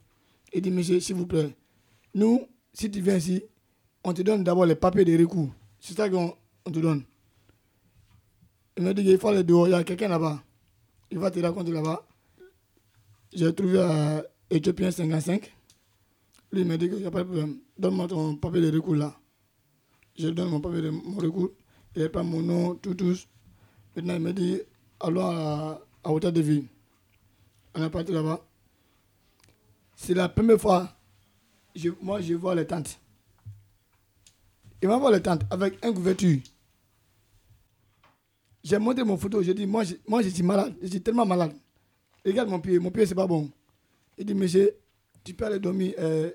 [0.53, 1.55] Il dit, monsieur, s'il vous plaît,
[2.15, 3.43] nous, si tu viens ici,
[4.05, 5.51] on te donne d'abord les papiers de recours.
[5.81, 6.35] C'est ça qu'on
[6.67, 7.03] on te donne.
[8.77, 10.43] Il m'a dit qu'il faut aller dehors, il y a quelqu'un là-bas.
[11.11, 12.07] Il va te raconter là-bas.
[13.33, 15.53] J'ai trouvé un Éthiopien 55.
[16.53, 17.59] Lui, il m'a dit qu'il n'y a pas de problème.
[17.79, 19.17] Donne-moi ton papier de recours là.
[20.17, 20.91] Je lui donne mon papier de
[21.21, 21.51] recours.
[21.97, 23.17] Il pas mon nom, tout, tout.
[23.95, 24.61] Maintenant, il m'a dit,
[25.01, 26.67] allons à, à de Ville.
[27.75, 28.45] On est parti là-bas.
[29.95, 30.93] C'est la première fois,
[31.77, 32.99] je, moi, je vois les tentes.
[34.85, 36.41] Il m'a voir les tentes avec un couverture.
[38.62, 41.57] J'ai montré mon photo, j'ai dit, moi je, moi, suis malade, je suis tellement malade.
[42.22, 43.51] Regarde mon pied, mon pied, c'est pas bon.
[44.18, 44.76] Il dit, monsieur,
[45.24, 46.30] tu peux aller dormir euh,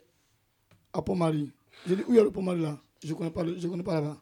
[0.92, 1.52] à Pont-Marie.
[1.88, 2.80] J'ai dit, où il y a le Pont-Marie là?
[3.04, 4.18] Je ne connais pas, je connais pas là-bas.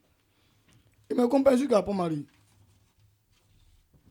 [1.09, 2.25] Il m'a compris jusqu'à Pont-Marie.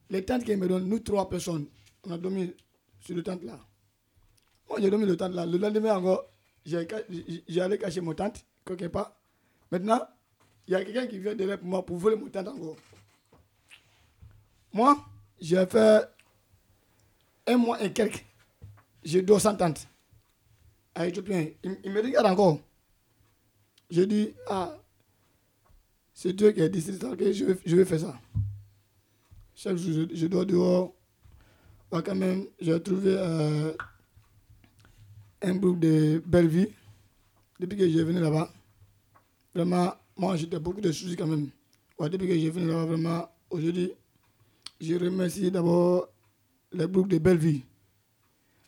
[0.09, 1.67] Les tentes qu'il me donne, nous trois personnes,
[2.07, 2.55] on a dormi
[3.01, 3.61] sur le tente là.
[4.67, 5.45] Moi, j'ai dormi le tente là.
[5.45, 6.25] Le lendemain encore,
[6.65, 9.13] j'ai allé cacher mon tente, quelque part.
[9.71, 10.07] Maintenant,
[10.67, 12.77] il y a quelqu'un qui vient derrière pour moi pour voler mon tente encore.
[14.73, 14.97] Moi,
[15.41, 16.09] j'ai fait
[17.47, 18.25] un mois et quelques.
[19.03, 19.89] J'ai 200 tentes
[20.95, 21.49] à Éthiopien.
[21.63, 22.61] Il, il me regarde encore.
[23.89, 24.77] J'ai dit, ah,
[26.13, 28.19] c'est Dieu qui a décidé ça, que je vais, je vais faire ça.
[29.55, 30.93] Chaque jour, je, je dors dehors.
[31.91, 33.73] Bah, quand même, j'ai trouvé euh,
[35.43, 36.69] un groupe de belle vie.
[37.61, 38.53] Depuis que j'ai venu là-bas,
[39.57, 41.49] vraiment, moi, j'étais beaucoup de soucis quand même.
[41.99, 43.91] Depuis que j'ai venu là-bas, vraiment, aujourd'hui,
[44.79, 46.09] je remercie d'abord
[46.73, 47.63] le groupe de belle vie.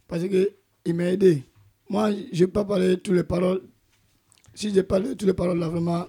[0.06, 1.42] Parce qu'il m'a aidé.
[1.90, 3.62] Moi, je n'ai pas parlé toutes les paroles.
[4.54, 6.06] Si j'ai parlé toutes les paroles là, vraiment,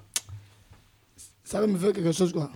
[1.43, 2.49] ça va me faire quelque chose, quoi.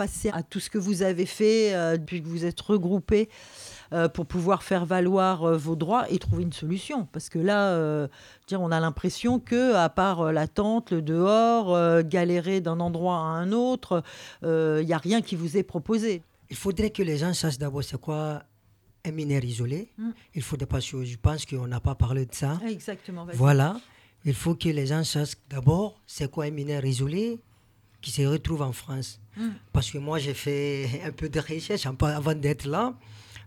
[0.00, 3.28] Passer à tout ce que vous avez fait euh, depuis que vous êtes regroupés
[3.92, 7.06] euh, pour pouvoir faire valoir euh, vos droits et trouver une solution.
[7.12, 8.08] Parce que là, euh,
[8.48, 12.80] dire, on a l'impression que, à part euh, la tente, le dehors, euh, galérer d'un
[12.80, 14.02] endroit à un autre,
[14.42, 16.22] il n'y a rien qui vous est proposé.
[16.48, 18.42] Il faudrait que les gens sachent d'abord c'est quoi
[19.04, 19.92] un mineur isolé.
[19.98, 20.10] Mm.
[20.34, 22.58] Il faudrait pas, je pense qu'on n'a pas parlé de ça.
[22.66, 23.26] Exactement.
[23.34, 23.76] Voilà.
[24.24, 27.38] Il faut que les gens sachent d'abord c'est quoi un mineur isolé
[28.00, 29.20] qui se retrouve en France.
[29.36, 29.48] Mm.
[29.72, 32.94] Parce que moi, j'ai fait un peu de recherche avant d'être là.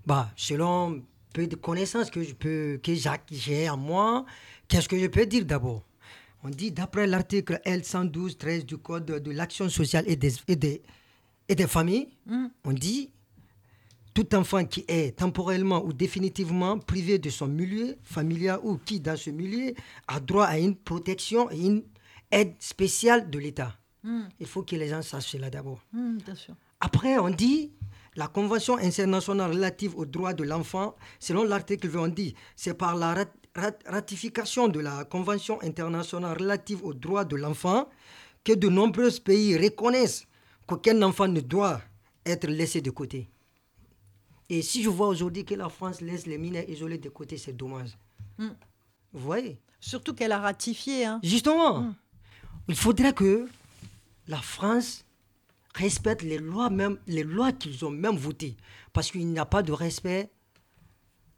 [0.05, 1.01] Bah, selon
[1.33, 4.25] peu de connaissances que je peux, que j'a- j'ai en moi,
[4.67, 5.83] qu'est-ce que je peux dire d'abord?
[6.43, 10.81] On dit, d'après l'article L112-13 du Code de l'action sociale et des, et des,
[11.49, 12.47] et des familles, Mm.
[12.65, 13.09] on dit
[14.13, 19.17] tout enfant qui est temporellement ou définitivement privé de son milieu familial ou qui, dans
[19.17, 19.73] ce milieu,
[20.07, 21.83] a droit à une protection et une
[22.29, 23.75] aide spéciale de l'État.
[24.03, 24.23] Mm.
[24.39, 25.79] Il faut que les gens sachent cela d'abord.
[25.93, 26.55] Mm, sûr.
[26.79, 27.71] Après, on dit
[28.15, 32.95] la Convention internationale relative aux droits de l'enfant, selon l'article 20, on dit c'est par
[32.95, 33.25] la rat-
[33.55, 37.87] rat- ratification de la Convention internationale relative aux droits de l'enfant
[38.43, 40.27] que de nombreux pays reconnaissent
[40.67, 41.81] qu'aucun enfant ne doit
[42.25, 43.29] être laissé de côté.
[44.49, 47.53] Et si je vois aujourd'hui que la France laisse les mineurs isolés de côté, c'est
[47.53, 47.97] dommage.
[48.37, 48.49] Mm.
[49.13, 49.59] Vous voyez?
[49.79, 51.05] Surtout qu'elle a ratifié.
[51.05, 51.19] Hein.
[51.23, 51.93] Justement,
[52.67, 53.47] il faudrait que
[54.27, 55.05] la France
[55.75, 58.55] respecte les lois même, les lois qu'ils ont même votées,
[58.93, 60.29] parce qu'il n'y a pas de respect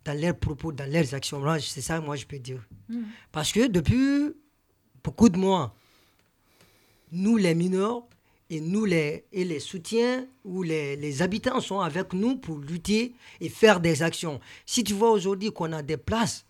[0.04, 1.44] dans leurs propos, dans leurs actions.
[1.60, 2.62] C'est ça, moi, je peux dire.
[2.90, 3.04] Mm.
[3.32, 4.34] Parce que depuis
[5.04, 5.76] beaucoup de mois,
[7.12, 8.04] nous, les mineurs,
[8.50, 13.16] et nous, les, et les soutiens ou les, les habitants sont avec nous pour lutter
[13.42, 14.40] et faire des actions.
[14.68, 16.46] Si tu vois aujourd'hui qu'on a des places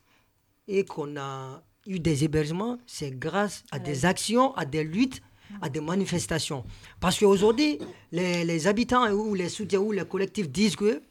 [0.68, 5.22] et qu'on a eu des hébergements, c'est grâce à des actions, à des luttes,
[5.62, 6.64] à des manifestations.
[7.00, 7.80] Parce qu'aujourd'hui,
[8.12, 11.02] les, les habitants ou les soutiens ou les collectifs disent que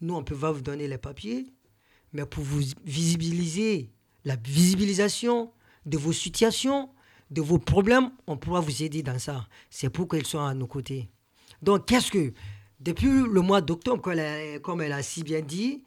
[0.00, 1.46] nous, on peut pas vous donner les papiers,
[2.12, 3.90] mais pour vous visibiliser,
[4.24, 5.50] la visibilisation
[5.86, 6.90] de vos situations,
[7.30, 9.46] de vos problèmes, on pourra vous aider dans ça.
[9.70, 11.08] C'est pour qu'ils soient à nos côtés.
[11.62, 12.32] Donc, qu'est-ce que,
[12.80, 14.02] depuis le mois d'octobre,
[14.62, 15.82] comme elle a- si bien dit,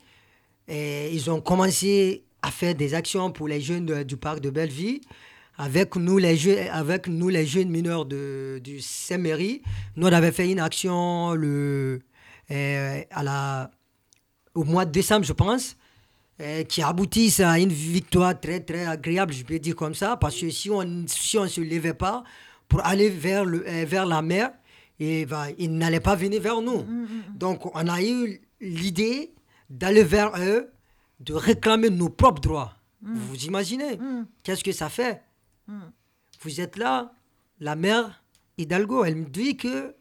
[0.68, 5.02] et ils ont commencé à faire des actions pour les jeunes du parc de Belleville.
[5.62, 9.62] Avec nous, les jeunes, avec nous, les jeunes mineurs de, du Saint-Méry,
[9.98, 12.00] nous, on avait fait une action le,
[12.50, 13.70] euh, à la,
[14.56, 15.76] au mois de décembre, je pense,
[16.40, 20.40] euh, qui aboutissent à une victoire très, très agréable, je peux dire comme ça, parce
[20.40, 22.24] que si on ne si on se levait pas
[22.70, 24.52] pour aller vers, le, euh, vers la mer,
[24.98, 26.86] et, ben, ils n'allaient pas venir vers nous.
[27.36, 29.34] Donc, on a eu l'idée
[29.70, 30.70] d'aller vers eux,
[31.20, 32.76] de réclamer nos propres droits.
[33.02, 33.98] Vous imaginez
[34.44, 35.22] Qu'est-ce que ça fait?
[36.42, 37.14] Vous êtes là,
[37.60, 38.24] la mère
[38.58, 39.96] Hidalgo, elle me dit que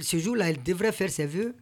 [0.00, 1.54] ce jour-là, elle devrait faire ses vœux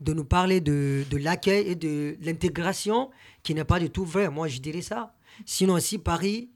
[0.00, 3.10] de nous parler de, l'accueil et de l'intégration,
[3.42, 4.30] qui n'est pas du tout vrai.
[4.30, 5.14] Moi, je dirais ça.
[5.44, 6.50] Sinon, si Paris,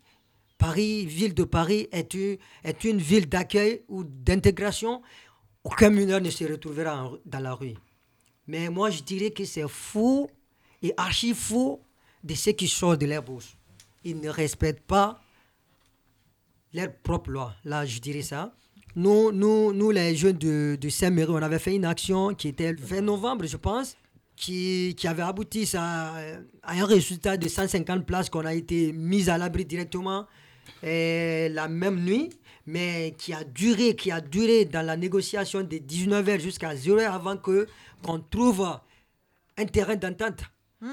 [0.57, 5.03] Paris, ville de Paris, est une, ville d'accueil ou d'intégration,
[5.63, 7.75] aucun mineur ne se retrouvera dans la rue.
[8.47, 10.31] Mais moi, je dirais que c'est faux
[10.83, 11.83] et archi faux
[12.23, 13.57] de ceux qui sortent de leur bouche.
[14.05, 15.21] Ils ne respectent pas
[16.75, 17.55] leurs propres lois.
[17.65, 18.53] Là, je dirais ça.
[18.97, 22.73] Nous, nous, nous les jeunes de, de Saint-Méry, on avait fait une action qui était
[22.73, 23.97] le 20 novembre, je pense,
[24.37, 26.13] qui, qui avait abouti à,
[26.63, 30.27] à un résultat de 150 places qu'on a été mises à l'abri directement
[30.85, 32.31] euh, la même nuit,
[32.67, 37.37] mais qui a duré, qui a duré dans la négociation de 19h jusqu'à 0h avant
[37.37, 37.67] que
[38.03, 38.67] qu'on trouve
[39.57, 40.43] un terrain d'entente.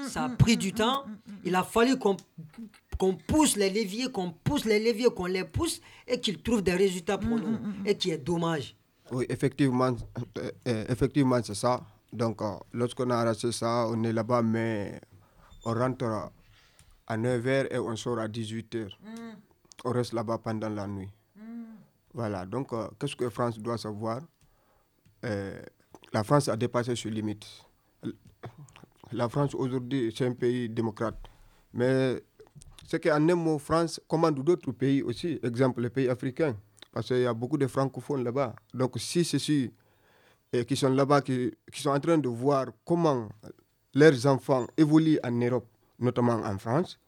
[0.08, 1.04] Ça a pris du temps.
[1.44, 2.16] Il a fallu qu'on
[2.98, 6.74] qu'on pousse les leviers, qu'on pousse les leviers, qu'on les pousse et qu'ils trouvent des
[6.74, 7.58] résultats pour nous.
[7.84, 8.76] Et qui est dommage.
[9.10, 9.96] Oui, effectivement,
[10.38, 11.80] euh, euh, effectivement c'est ça.
[12.12, 15.00] Donc, euh, lorsqu'on a arraché ça, on est là-bas, mais
[15.64, 16.30] on rentre
[17.06, 18.88] à 9h et on sort à 18h.
[19.84, 21.08] On reste là-bas pendant la nuit.
[22.14, 24.20] Voilà, donc, euh, qu'est-ce que France doit savoir?
[25.24, 25.60] Euh,
[26.12, 27.46] La France a dépassé ses limites.
[29.12, 31.18] La France, aujourd'hui, c'est un pays démocrate.
[31.74, 32.22] Mais
[32.86, 36.54] c'est qu'en un mot, France commande d'autres pays aussi, exemple les pays africains,
[36.92, 38.54] parce qu'il y a beaucoup de francophones là-bas.
[38.74, 39.72] Donc si ceux-ci
[40.52, 43.28] et qui sont là-bas, qui, qui sont en train de voir comment
[43.94, 45.66] leurs enfants évoluent en Europe,
[45.98, 46.98] notamment en France,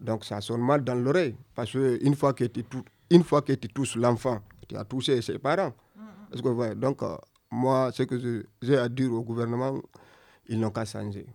[0.00, 2.64] donc ça sonne mal dans l'oreille, parce qu'une fois que tu
[3.10, 5.72] une fois que tu touches l'enfant, tu as touché ses parents.
[6.30, 7.16] Que Donc euh,
[7.50, 9.80] moi, ce que j'ai à dire au gouvernement,
[10.46, 11.26] ils n'ont qu'à changer.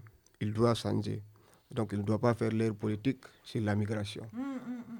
[0.43, 1.23] Ils doivent changer.
[1.71, 4.23] Donc, ils ne doivent pas faire leur politique sur la migration.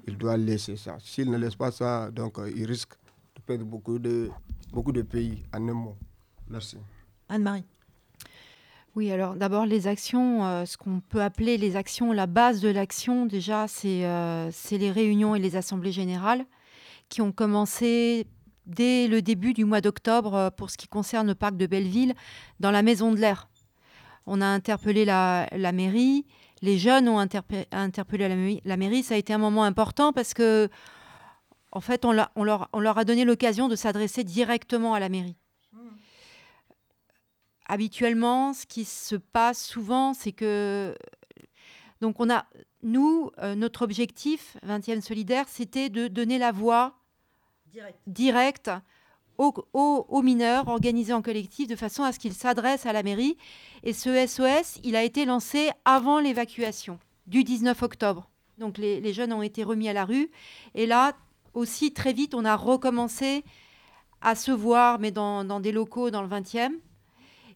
[0.06, 0.96] Ils doivent laisser ça.
[1.00, 2.96] S'ils ne laissent pas ça, donc euh, ils risquent
[3.36, 4.30] de perdre beaucoup de,
[4.72, 5.96] beaucoup de pays en un mot.
[6.48, 6.78] Merci.
[7.28, 7.64] Anne-Marie.
[8.96, 12.68] Oui, alors d'abord les actions, euh, ce qu'on peut appeler les actions, la base de
[12.68, 16.44] l'action déjà, c'est euh, c'est les réunions et les assemblées générales
[17.08, 18.26] qui ont commencé
[18.66, 22.14] dès le début du mois d'octobre pour ce qui concerne le parc de Belleville,
[22.60, 23.48] dans la Maison de l'Air.
[24.26, 26.24] On a interpellé la, la mairie,
[26.62, 29.02] les jeunes ont interpe- interpellé la, mairie- la mairie.
[29.02, 30.68] Ça a été un moment important parce que,
[31.72, 35.00] en fait, on, l'a- on leur, on leur a donné l'occasion de s'adresser directement à
[35.00, 35.36] la mairie.
[37.66, 40.94] Habituellement, ce qui se passe souvent, c'est que
[42.02, 42.44] donc on a
[42.82, 46.98] nous euh, notre objectif 20e solidaire, c'était de donner la voix
[48.06, 48.70] directe
[49.38, 53.36] aux, mineurs organisés en collectif de façon à ce qu'ils s'adressent à la mairie.
[53.82, 58.30] Et ce SOS, il a été lancé avant l'évacuation du 19 octobre.
[58.58, 60.30] Donc les, jeunes ont été remis à la rue.
[60.74, 61.12] Et là
[61.54, 63.44] aussi, très vite, on a recommencé
[64.20, 66.72] à se voir, mais dans, des locaux dans le 20e.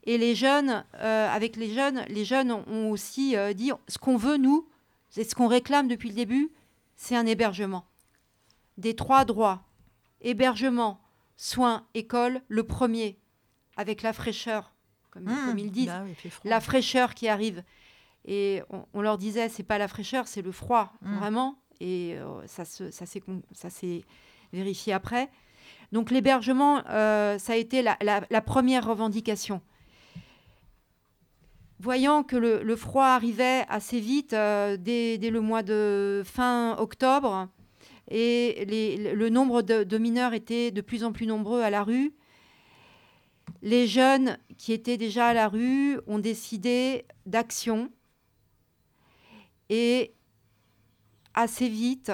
[0.05, 3.99] Et les jeunes, euh, avec les jeunes, les jeunes ont, ont aussi euh, dit ce
[3.99, 4.66] qu'on veut, nous,
[5.11, 6.51] c'est ce qu'on réclame depuis le début,
[6.97, 7.85] c'est un hébergement.
[8.79, 9.62] Des trois droits
[10.20, 11.01] hébergement,
[11.39, 13.18] soins, école, le premier,
[13.76, 14.74] avec la fraîcheur,
[15.11, 16.14] comme, Mmh, comme ils disent, bah oui,
[16.45, 17.62] la fraîcheur qui arrive.
[18.26, 21.16] Et on, on leur disait, c'est pas la fraîcheur, c'est le froid, Mmh.
[21.16, 21.59] vraiment.
[21.80, 24.03] Et euh, ça se- ça s'est
[24.53, 25.30] vérifié après.
[25.93, 29.62] Donc l'hébergement, euh, ça a été la, la- la première revendication.
[31.80, 36.76] Voyant que le, le froid arrivait assez vite, euh, dès, dès le mois de fin
[36.78, 37.49] octobre,
[38.11, 41.82] et les- le nombre de, de mineurs était de plus en plus nombreux à la
[41.82, 42.12] rue,
[43.62, 47.90] les jeunes qui étaient déjà à la rue ont décidé d'action.
[49.68, 50.14] Et
[51.34, 52.12] assez vite,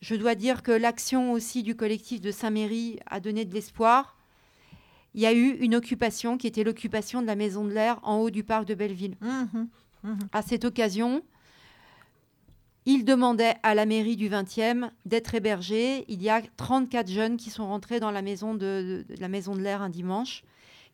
[0.00, 4.16] je dois dire que l'action aussi du collectif de Saint-Méry a donné de l'espoir.
[5.14, 8.18] Il y a eu une occupation qui était l'occupation de la Maison de l'Air en
[8.18, 9.16] haut du parc de Belleville.
[10.32, 11.22] À cette occasion,
[12.88, 16.06] il demandait à la mairie du 20e d'être hébergé.
[16.08, 19.60] Il y a 34 jeunes qui sont rentrés dans la maison de, la Maison de
[19.60, 20.42] l'Air un dimanche,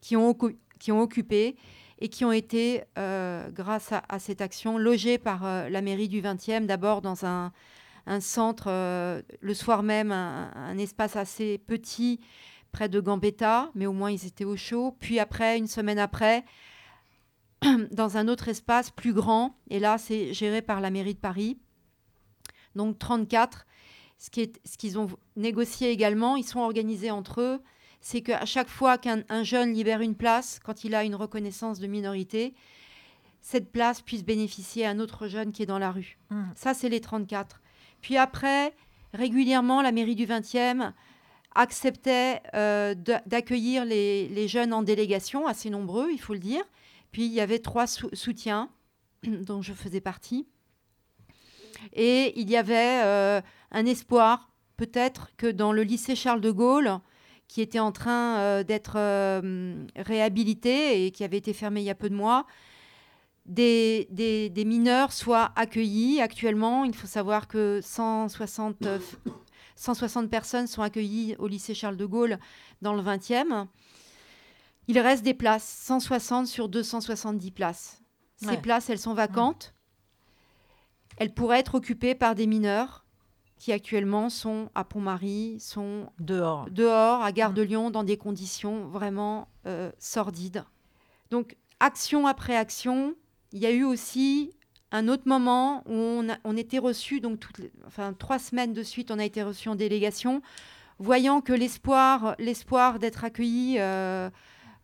[0.00, 0.36] qui ont,
[0.80, 1.54] qui ont occupé
[2.00, 6.20] et qui ont été, euh, grâce à, cette action, logés par euh, la mairie du
[6.20, 7.52] 20e, d'abord dans un,
[8.18, 12.18] centre, euh, le soir même, un espace assez petit
[12.72, 14.96] près de Gambetta, mais au moins ils étaient au chaud.
[14.98, 16.44] Puis après, une semaine après,
[17.92, 21.60] dans un autre espace plus grand, et là c'est géré par la mairie de Paris.
[22.76, 23.66] Donc 34.
[24.18, 27.60] Ce qu'ils ont négocié également, ils sont organisés entre eux,
[28.00, 31.78] c'est qu'à chaque fois qu'un un jeune libère une place, quand il a une reconnaissance
[31.78, 32.54] de minorité,
[33.40, 36.18] cette place puisse bénéficier à un autre jeune qui est dans la rue.
[36.30, 36.42] Mmh.
[36.54, 37.60] Ça, c'est les 34.
[38.00, 38.74] Puis après,
[39.12, 40.92] régulièrement, la mairie du 20e
[41.54, 46.62] acceptait euh, d'a- d'accueillir les, les jeunes en délégation, assez nombreux, il faut le dire.
[47.12, 48.70] Puis il y avait trois sou- soutiens,
[49.26, 50.46] dont je faisais partie.
[51.92, 56.98] Et il y avait euh, un espoir, peut-être, que dans le lycée Charles de Gaulle,
[57.48, 61.90] qui était en train euh, d'être euh, réhabilité et qui avait été fermé il y
[61.90, 62.46] a peu de mois,
[63.46, 66.20] des, des- des mineurs soient accueillis.
[66.22, 68.98] Actuellement, il faut savoir que 160, euh,
[69.76, 72.38] 160 personnes sont accueillies au lycée Charles de Gaulle
[72.80, 73.66] dans le 20e.
[74.88, 78.00] Il reste des places, 160 sur 270 places.
[78.36, 78.56] Ces Ouais.
[78.60, 79.73] places, elles sont vacantes.
[81.16, 83.04] Elles pourraient être occupées par des mineurs
[83.56, 88.86] qui actuellement sont à Pont-Marie, sont dehors, dehors à Gare de Lyon, dans des conditions
[88.86, 90.64] vraiment euh, sordides.
[91.30, 93.14] Donc, action après action,
[93.52, 94.50] il y a eu aussi
[94.90, 98.72] un autre moment où on, a- on était reçu, donc toutes les- enfin, trois semaines
[98.72, 100.42] de suite, on a été reçu en délégation,
[100.98, 104.30] voyant que l'espoir, l'espoir d'être accueilli euh,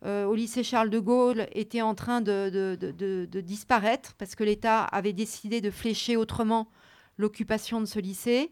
[0.03, 4.13] euh, au lycée Charles de Gaulle était en train de, de- de- de- de disparaître
[4.17, 6.67] parce que l'État avait décidé de flécher autrement
[7.17, 8.51] l'occupation de ce lycée.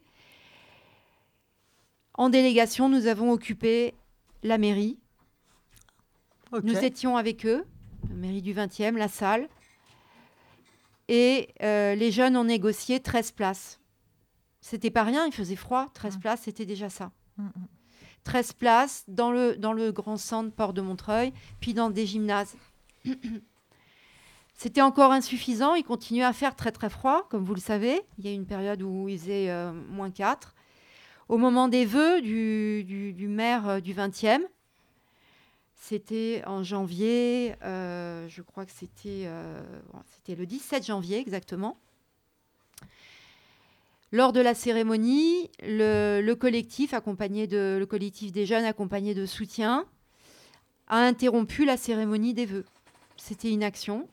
[2.14, 3.94] En délégation, nous avons occupé
[4.44, 5.00] la mairie.
[6.64, 7.64] Nous étions avec eux,
[8.10, 9.48] la mairie du 20e, la salle.
[11.08, 13.80] Et euh, les jeunes ont négocié 13 places.
[14.62, 15.88] C'était pas rien, il faisait froid.
[15.94, 17.12] 13 places, c'était déjà ça.
[18.30, 22.56] 13 places dans le, dans le grand centre Port de Montreuil, puis dans des gymnases.
[24.54, 25.74] C'était encore insuffisant.
[25.74, 28.02] Il continuait à faire très très froid, comme vous le savez.
[28.20, 30.54] Il y a une période où il faisait euh, moins 4.
[31.28, 34.42] Au moment des vœux du, du- maire euh, du 20e,
[35.74, 39.60] c'était en janvier, euh, je crois que c'était euh,
[40.28, 41.78] le 17 janvier exactement.
[44.12, 49.26] Lors de la cérémonie, le, le collectif, accompagné de, le collectif des jeunes accompagné de
[49.26, 49.86] soutien,
[50.88, 52.66] a interrompu la cérémonie des vœux.
[53.18, 54.08] C'était une action,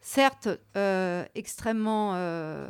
[0.00, 2.68] certes euh, extrêmement, euh,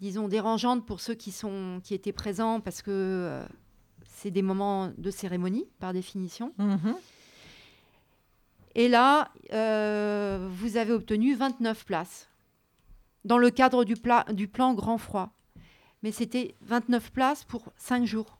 [0.00, 3.46] disons, dérangeante pour ceux qui, sont, qui étaient présents parce que euh,
[4.04, 6.52] c'est des moments de cérémonie par définition.
[6.58, 6.94] Mhm.
[8.74, 12.31] Et là, vous avez obtenu 29 places
[13.24, 15.30] dans le cadre du, pla- du plan Grand Froid.
[16.02, 18.38] Mais c'était 29 places pour 5 jours.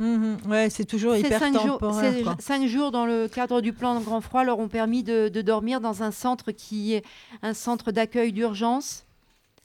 [0.00, 0.38] Mhm.
[0.48, 2.12] Ouais, c'est toujours hyper cinq jours, temporaire.
[2.12, 2.34] ces quoi.
[2.40, 5.80] cinq jours dans le cadre du plan Grand Froid leur ont permis de, de dormir
[5.80, 7.04] dans un centre qui est
[7.42, 9.06] un centre d'accueil d'urgence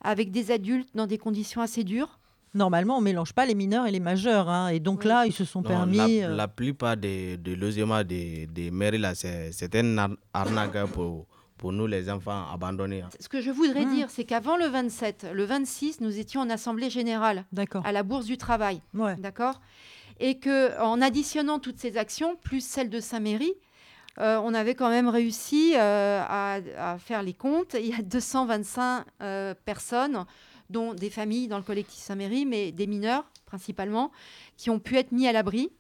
[0.02, 2.20] avec des adultes dans des conditions assez dures.
[2.54, 4.50] Normalement, on mélange pas les mineurs et les majeurs.
[4.50, 5.98] hein, Et donc là, ils se sont Non, permis.
[6.20, 10.86] la, euh, la plupart des, des logements des, des mairies, là, c'est un ar- arnaque
[10.92, 11.26] pour,
[11.60, 13.02] pour nous, les enfants abandonnés.
[13.02, 13.10] hein.
[13.20, 13.94] Ce que je voudrais Hmm.
[13.94, 17.46] dire, c'est qu'avant le 27, le 26, nous étions en assemblée générale
[17.86, 18.82] à la Bourse du Travail.
[19.20, 19.62] D'accord?
[20.22, 23.54] Et que en additionnant toutes ces actions, plus celles de Saint-Méry,
[24.20, 27.76] euh, on avait quand même réussi euh, à, à faire les comptes.
[27.80, 30.26] Il y a 225 euh, personnes,
[30.70, 34.12] dont des familles dans le collectif Saint-Méry, mais des mineurs principalement,
[34.58, 35.72] qui ont pu être mis à l'abri.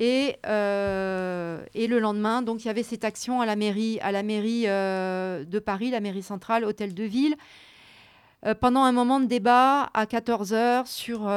[0.00, 4.10] Et, euh, et le lendemain, donc il y avait cette action à la mairie, à
[4.10, 7.36] la mairie euh, de Paris, la mairie centrale, hôtel de ville,
[8.44, 11.30] euh, pendant un moment de débat à 14h sur,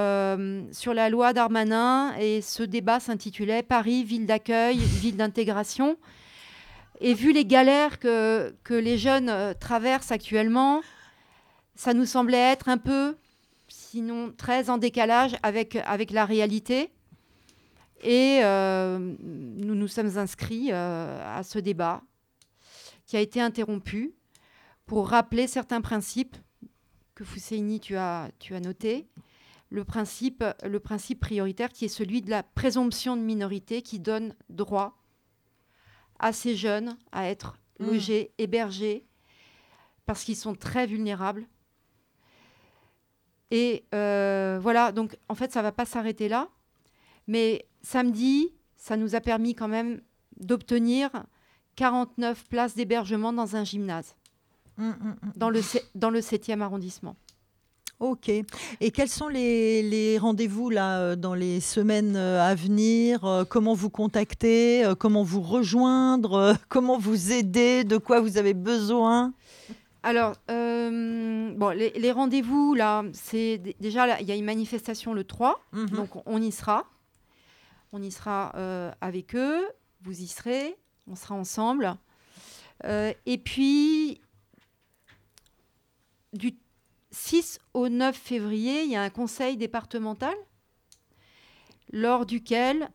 [0.74, 2.16] sur la loi Darmanin.
[2.20, 5.98] Et ce débat s'intitulait Paris, ville d'accueil, ville d'intégration.
[7.02, 10.82] Et vu les galères que, que les jeunes traversent actuellement,
[11.76, 13.18] ça nous semblait être un peu,
[13.68, 16.90] sinon très en décalage avec, avec la réalité.
[18.06, 22.02] Et euh, nous nous sommes inscrits euh, à ce débat
[23.06, 24.14] qui a été interrompu
[24.86, 26.38] pour rappeler certains principes
[27.16, 29.08] que Fousseini, tu as, tu as noté.
[29.70, 34.36] Le principe, le principe prioritaire qui est celui de la présomption de minorité qui donne
[34.50, 34.98] droit
[36.20, 37.86] à ces jeunes à être Mm.
[37.88, 39.06] logés, hébergés,
[40.06, 41.48] parce qu'ils sont très vulnérables.
[43.52, 46.50] Et euh, voilà, donc en fait, ça va pas s'arrêter là.
[47.28, 50.02] Mais samedi, ça nous a permis quand même
[50.40, 51.10] d'obtenir
[51.76, 54.16] 49 places d'hébergement dans un gymnase,
[54.78, 55.16] Mm, mm, mm.
[55.38, 57.16] dans le, se- dans le 7e arrondissement.
[58.02, 58.28] Ok.
[58.28, 63.46] Et quels sont les, les rendez-vous là euh, dans les semaines euh, à venir Euh,
[63.46, 69.34] Comment vous contacter Comment vous rejoindre Comment vous aider De quoi vous avez besoin?
[70.04, 75.24] Alors, euh, bon, les, les rendez-vous, là, c'est déjà, il y a une manifestation le
[75.24, 75.90] 3, Mhm.
[75.92, 76.84] donc on y sera.
[77.98, 79.66] On y sera euh, avec eux,
[80.02, 80.76] vous y serez,
[81.08, 81.96] on sera ensemble.
[82.84, 84.20] Euh, et puis,
[86.34, 86.58] du
[87.12, 90.36] 6 au 9 février, il y a un conseil départemental
[91.94, 92.92] lors duquel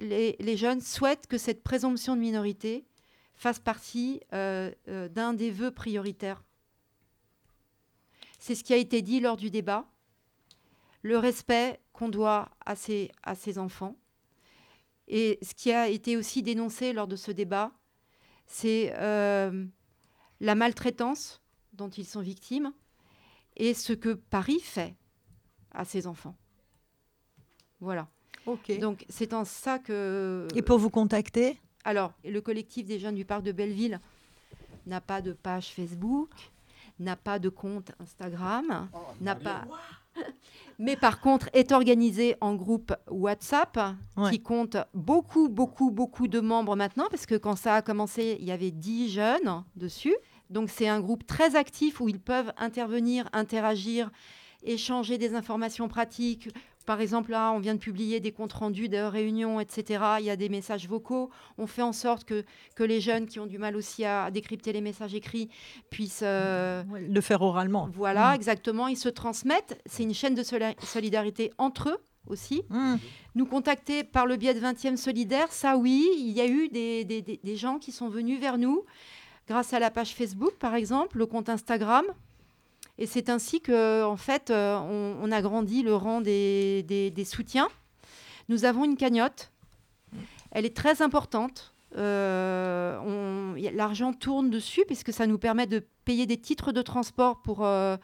[0.00, 2.88] les, jeunes souhaitent que cette présomption de minorité
[3.36, 4.72] fasse partie euh,
[5.10, 6.42] d'un des vœux prioritaires.
[8.40, 9.88] C'est ce qui a été dit lors du débat,
[11.06, 13.96] le respect qu'on doit à ces, à ces enfants.
[15.08, 17.70] Et ce qui a été aussi dénoncé lors de ce débat,
[18.46, 19.64] c'est euh,
[20.40, 21.40] la maltraitance
[21.72, 22.72] dont ils sont victimes
[23.56, 24.96] et ce que Paris fait
[25.70, 26.36] à ces enfants.
[27.80, 28.08] Voilà.
[28.46, 28.78] Ok.
[28.78, 30.48] Donc c'est en ça que...
[30.54, 31.60] Et pour vous contacter?
[31.84, 34.00] Alors, le collectif des jeunes du parc de Belleville
[34.86, 36.30] n'a pas de page Facebook,
[36.98, 38.88] n'a pas de compte Instagram,
[39.20, 39.64] n'a pas...
[40.78, 43.78] Mais par contre, est organisé en groupe WhatsApp
[44.16, 44.30] Ouais.
[44.30, 48.46] qui compte beaucoup, beaucoup, beaucoup de membres maintenant, parce que quand ça a commencé, il
[48.46, 50.14] y avait 10 jeunes dessus.
[50.50, 54.10] Donc c'est un groupe très actif où ils peuvent intervenir, interagir,
[54.62, 56.48] échanger des informations pratiques.
[56.86, 60.02] Par exemple, là, on vient de publier des comptes rendus de réunions, etc.
[60.20, 61.30] Il y a des messages vocaux.
[61.58, 62.44] On fait en sorte que,
[62.76, 65.50] que les jeunes qui ont du mal aussi à décrypter les messages écrits
[65.90, 66.20] puissent...
[66.22, 67.88] euh, Le faire oralement.
[67.92, 68.34] voilà, Mm.
[68.36, 68.86] exactement.
[68.88, 69.80] Ils se transmettent.
[69.86, 70.42] C'est une chaîne de
[70.82, 72.62] solidarité entre eux aussi.
[72.70, 72.96] Mm.
[73.34, 77.04] Nous contacter par le biais de 20e Solidaire, ça oui, il y a eu des,
[77.04, 78.84] des- des- des gens qui sont venus vers nous
[79.48, 82.04] grâce à la page Facebook, par exemple, le compte Instagram.
[82.98, 87.10] Et c'est ainsi que, en fait, euh, on, on a grandi le rang des, des-
[87.10, 87.68] des soutiens.
[88.48, 89.50] Nous avons une cagnotte.
[90.52, 91.74] Elle est très importante.
[91.96, 97.64] Euh, L'argent tourne dessus puisque ça nous permet de payer des titres de transport pour,
[97.66, 97.96] euh,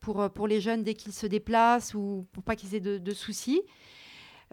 [0.00, 3.14] pour, pour les jeunes dès qu'ils se déplacent ou pour pas qu'ils aient de, de
[3.14, 3.62] soucis.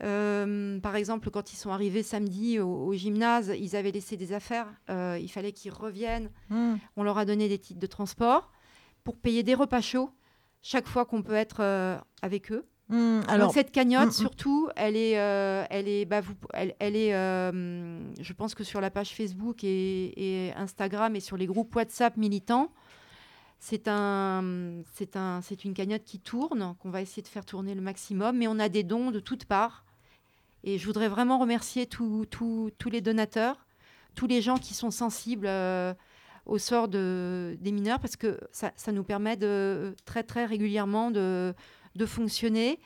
[0.04, 4.34] Euh, par exemple, quand ils sont arrivés samedi au, au gymnase, ils avaient laissé des
[4.34, 4.68] affaires.
[4.90, 6.30] Il fallait qu'ils reviennent.
[6.50, 6.76] Mm.
[6.96, 8.52] On leur a donné des titres de transport.
[9.04, 10.12] Pour payer des repas chauds
[10.62, 12.66] chaque fois qu'on peut être euh, avec eux.
[12.90, 14.12] Mmh, Donc, alors- cette cagnotte, Mmh, mmh.
[14.12, 18.64] surtout, elle est, euh, elle est, bah, vous- elle, elle est, euh, je pense que
[18.64, 22.72] sur la page Facebook et, et Instagram et sur les groupes WhatsApp militants,
[23.60, 27.76] c'est un, c'est un, c'est une cagnotte qui tourne, qu'on va essayer de faire tourner
[27.76, 29.86] le maximum, mais on a des dons de toutes parts.
[30.64, 32.26] Et je voudrais vraiment remercier tous
[32.92, 33.66] les donateurs,
[34.16, 35.48] tous les gens qui sont sensibles
[36.50, 41.54] au sort de, des mineurs, parce que ça, nous permet de, très très régulièrement de,
[42.06, 42.80] fonctionner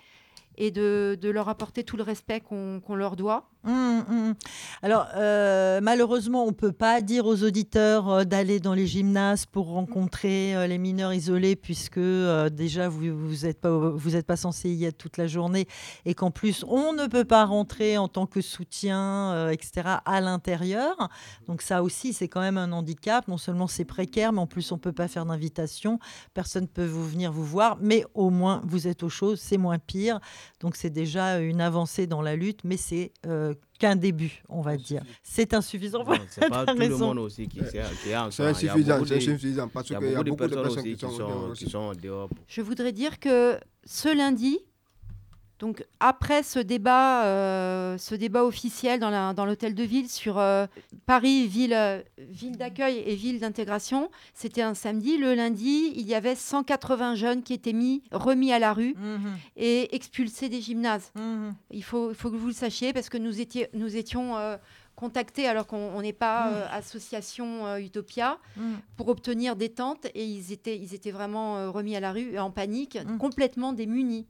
[0.57, 3.49] et de, leur apporter tout le respect qu'on leur doit.
[3.66, 4.34] Hum, hum.
[4.82, 9.45] Alors, euh, malheureusement, on ne peut pas dire aux auditeurs euh, d'aller dans les gymnases
[9.45, 11.99] pour rencontrer euh, les mineurs isolés, puisque
[12.51, 15.66] déjà, vous n'êtes vous êtes pas, pas censé y être toute la journée,
[16.03, 21.09] et qu'en plus, on ne peut pas rentrer en tant que soutien, etc., à l'intérieur.
[21.47, 23.30] Donc ça aussi, c'est quand même un handicap.
[23.30, 25.99] Non seulement c'est précaire, mais en plus, on ne peut pas faire d'invitation.
[26.34, 29.57] Personne ne peut vous venir vous voir, mais au moins, vous êtes au chaud, c'est
[29.57, 30.20] moins pire.
[30.59, 33.14] Donc c'est déjà une avancée dans la lutte, mais c'est
[33.84, 35.04] qu'un début, on va dire.
[35.22, 36.06] C'est insuffisant.
[36.06, 37.66] Non, c'est pas tout le monde aussi qui, qui
[38.32, 40.30] C'est insuffisant, beaucoup c'est de- insuffisant, parce il y a qu'il y a beaucoup de
[40.30, 41.66] beaucoup de personnes personnes aussi qui sont qui dehors sont, aussi.
[41.66, 42.30] qui sont dehors.
[42.48, 44.60] Je voudrais dire que ce lundi,
[45.64, 50.66] donc après ce débat, euh, ce débat officiel dans l'hôtel de ville sur euh,
[51.05, 55.18] Paris, ville, euh, ville d'accueil et ville d'intégration, c'était un samedi.
[55.18, 58.93] Le lundi, il y avait 180 jeunes qui étaient mis, remis à la rue
[59.55, 61.14] et expulsés des gymnases.
[61.72, 64.57] Il faut, il faut que vous le sachiez parce que nous, étions nous étions euh,
[64.96, 66.54] contactés alors qu'on on n'est pas Mm.
[66.54, 68.62] euh, association euh, Utopia Mm.
[68.98, 72.38] pour obtenir des tentes et ils étaient, ils étaient vraiment euh, remis à la rue
[72.39, 73.18] en panique, Mm.
[73.18, 74.28] complètement démunis,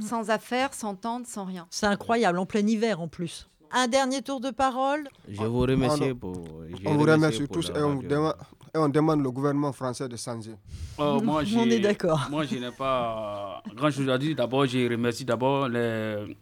[0.00, 1.66] sans affaires, sans tente, sans rien.
[1.70, 3.46] C'est incroyable, en plein hiver en plus.
[3.72, 5.06] Un dernier tour de parole?
[5.28, 6.34] Je vous remercie On- pour.
[6.34, 8.34] je On vous remercie remercie pour tous et on, demande,
[8.74, 10.56] et on demande le gouvernement français de changer.
[10.98, 12.26] Euh, moi, On j'ai- est d'accord.
[12.30, 14.34] Moi, je n'ai pas grand chose à dire.
[14.34, 16.36] D'abord, je remercie d'abord les,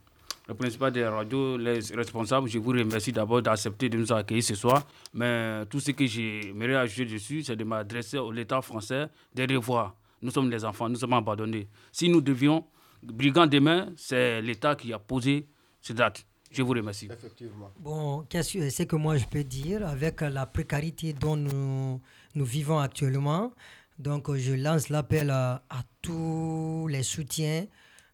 [0.48, 2.48] le principal des radios, les responsables.
[2.48, 4.86] Je vous remercie d'abord d'accepter de nous accueillir ce soir.
[5.12, 9.94] Mais tout ce que j'aimerais ajouter dessus, c'est de m'adresser à l'État français de revoir.
[10.22, 11.68] Nous sommes les enfants, nous sommes abandonnés.
[11.92, 12.64] Si nous devions,
[13.02, 15.46] brigands demain, c'est l'État qui a posé
[15.82, 16.24] cette date.
[16.50, 17.08] Je vous remercie.
[17.12, 17.70] Effectivement.
[17.78, 22.00] Bon, qu'est-ce que c'est que moi je peux dire avec la précarité dont nous,
[22.34, 23.52] nous vivons actuellement?
[23.98, 27.66] Donc, je lance l'appel à, à tous les soutiens,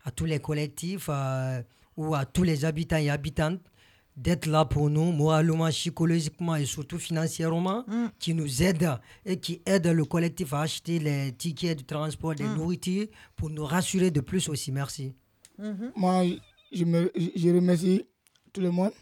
[0.05, 1.61] à tous les collectifs à-
[1.97, 3.61] ou à tous les habitants et habitantes
[4.17, 7.85] d'être là pour nous, moralement, psychologiquement et surtout financièrement,
[8.19, 12.45] qui nous aident et qui aident le collectif à acheter les tickets de transport, des
[12.45, 14.71] nourritures, pour nous rassurer de plus aussi.
[14.71, 15.15] Merci.
[15.97, 16.25] Moi,
[16.73, 18.05] je, me, je remercie
[18.53, 18.93] tout le monde.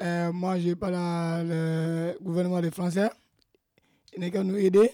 [0.00, 3.10] Euh, moi, je parle à le gouvernement des Français.
[4.14, 4.92] Il n'est qu'à nous aider.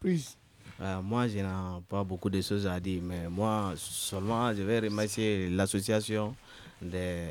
[0.00, 0.38] Plus.
[0.80, 1.44] Euh, moi, je n'ai
[1.88, 6.34] pas beaucoup de choses à dire, mais moi, seulement, je vais remercier l'association
[6.82, 7.26] des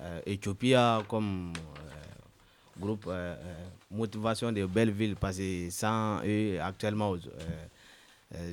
[0.00, 3.08] euh, comme euh, groupe
[3.90, 7.14] motivation de Belleville, parce que sans eux, actuellement,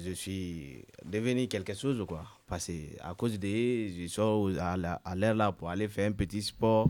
[0.06, 2.24] je suis devenu quelque chose, quoi.
[2.48, 6.08] Parce que à cause d'eux, je sors à la- à l'air là pour aller faire
[6.08, 6.90] un petit sport.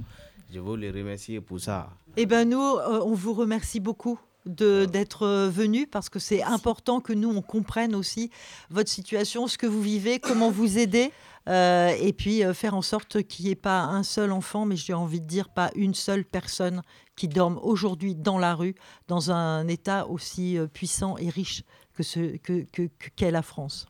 [0.51, 1.89] Je veux les remercier pour ça.
[2.17, 7.13] Eh bien, nous, on vous remercie beaucoup d'être euh, venu parce que c'est important que
[7.13, 8.31] nous, on comprenne aussi
[8.69, 11.11] votre situation, ce que vous vivez, comment vous aider.
[11.47, 14.75] euh, et puis euh, faire en sorte qu'il n'y ait pas un seul enfant, mais
[14.75, 16.83] j'ai envie de dire pas une seule personne
[17.15, 18.75] qui dorme aujourd'hui dans la rue,
[19.07, 21.63] dans un État aussi euh, puissant et riche
[21.95, 23.87] que ce que, que- que- qu'est la France.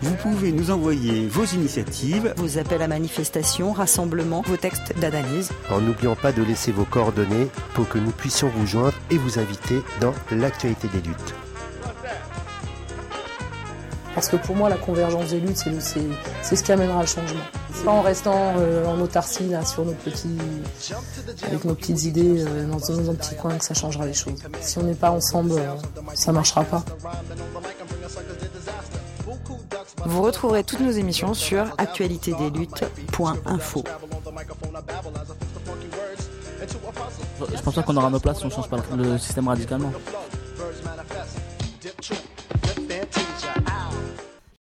[0.00, 5.50] Vous pouvez nous envoyer vos initiatives, vos appels à manifestation, rassemblements, vos textes d'analyse.
[5.70, 9.40] En n'oubliant pas de laisser vos coordonnées pour que nous puissions vous joindre et vous
[9.40, 11.34] inviter dans l'actualité des luttes.
[14.18, 16.02] Parce que pour moi, la convergence des luttes, c'est le- c'est
[16.42, 17.38] c'est ce qui amènera le changement.
[17.72, 20.36] C'est pas en restant euh, en autarcie, là, sur nos petits,
[21.46, 24.42] avec nos petites idées, euh, dans, dans un petit coin, que ça changera les choses.
[24.60, 25.70] Si on n'est pas ensemble, euh,
[26.14, 26.82] ça marchera pas.
[30.04, 33.84] Vous retrouverez toutes nos émissions sur actualitédesluttes.info.
[37.54, 39.92] Je pense pas qu'on aura nos places si on change pas le système radicalement.
[41.80, 42.18] Dip, trip,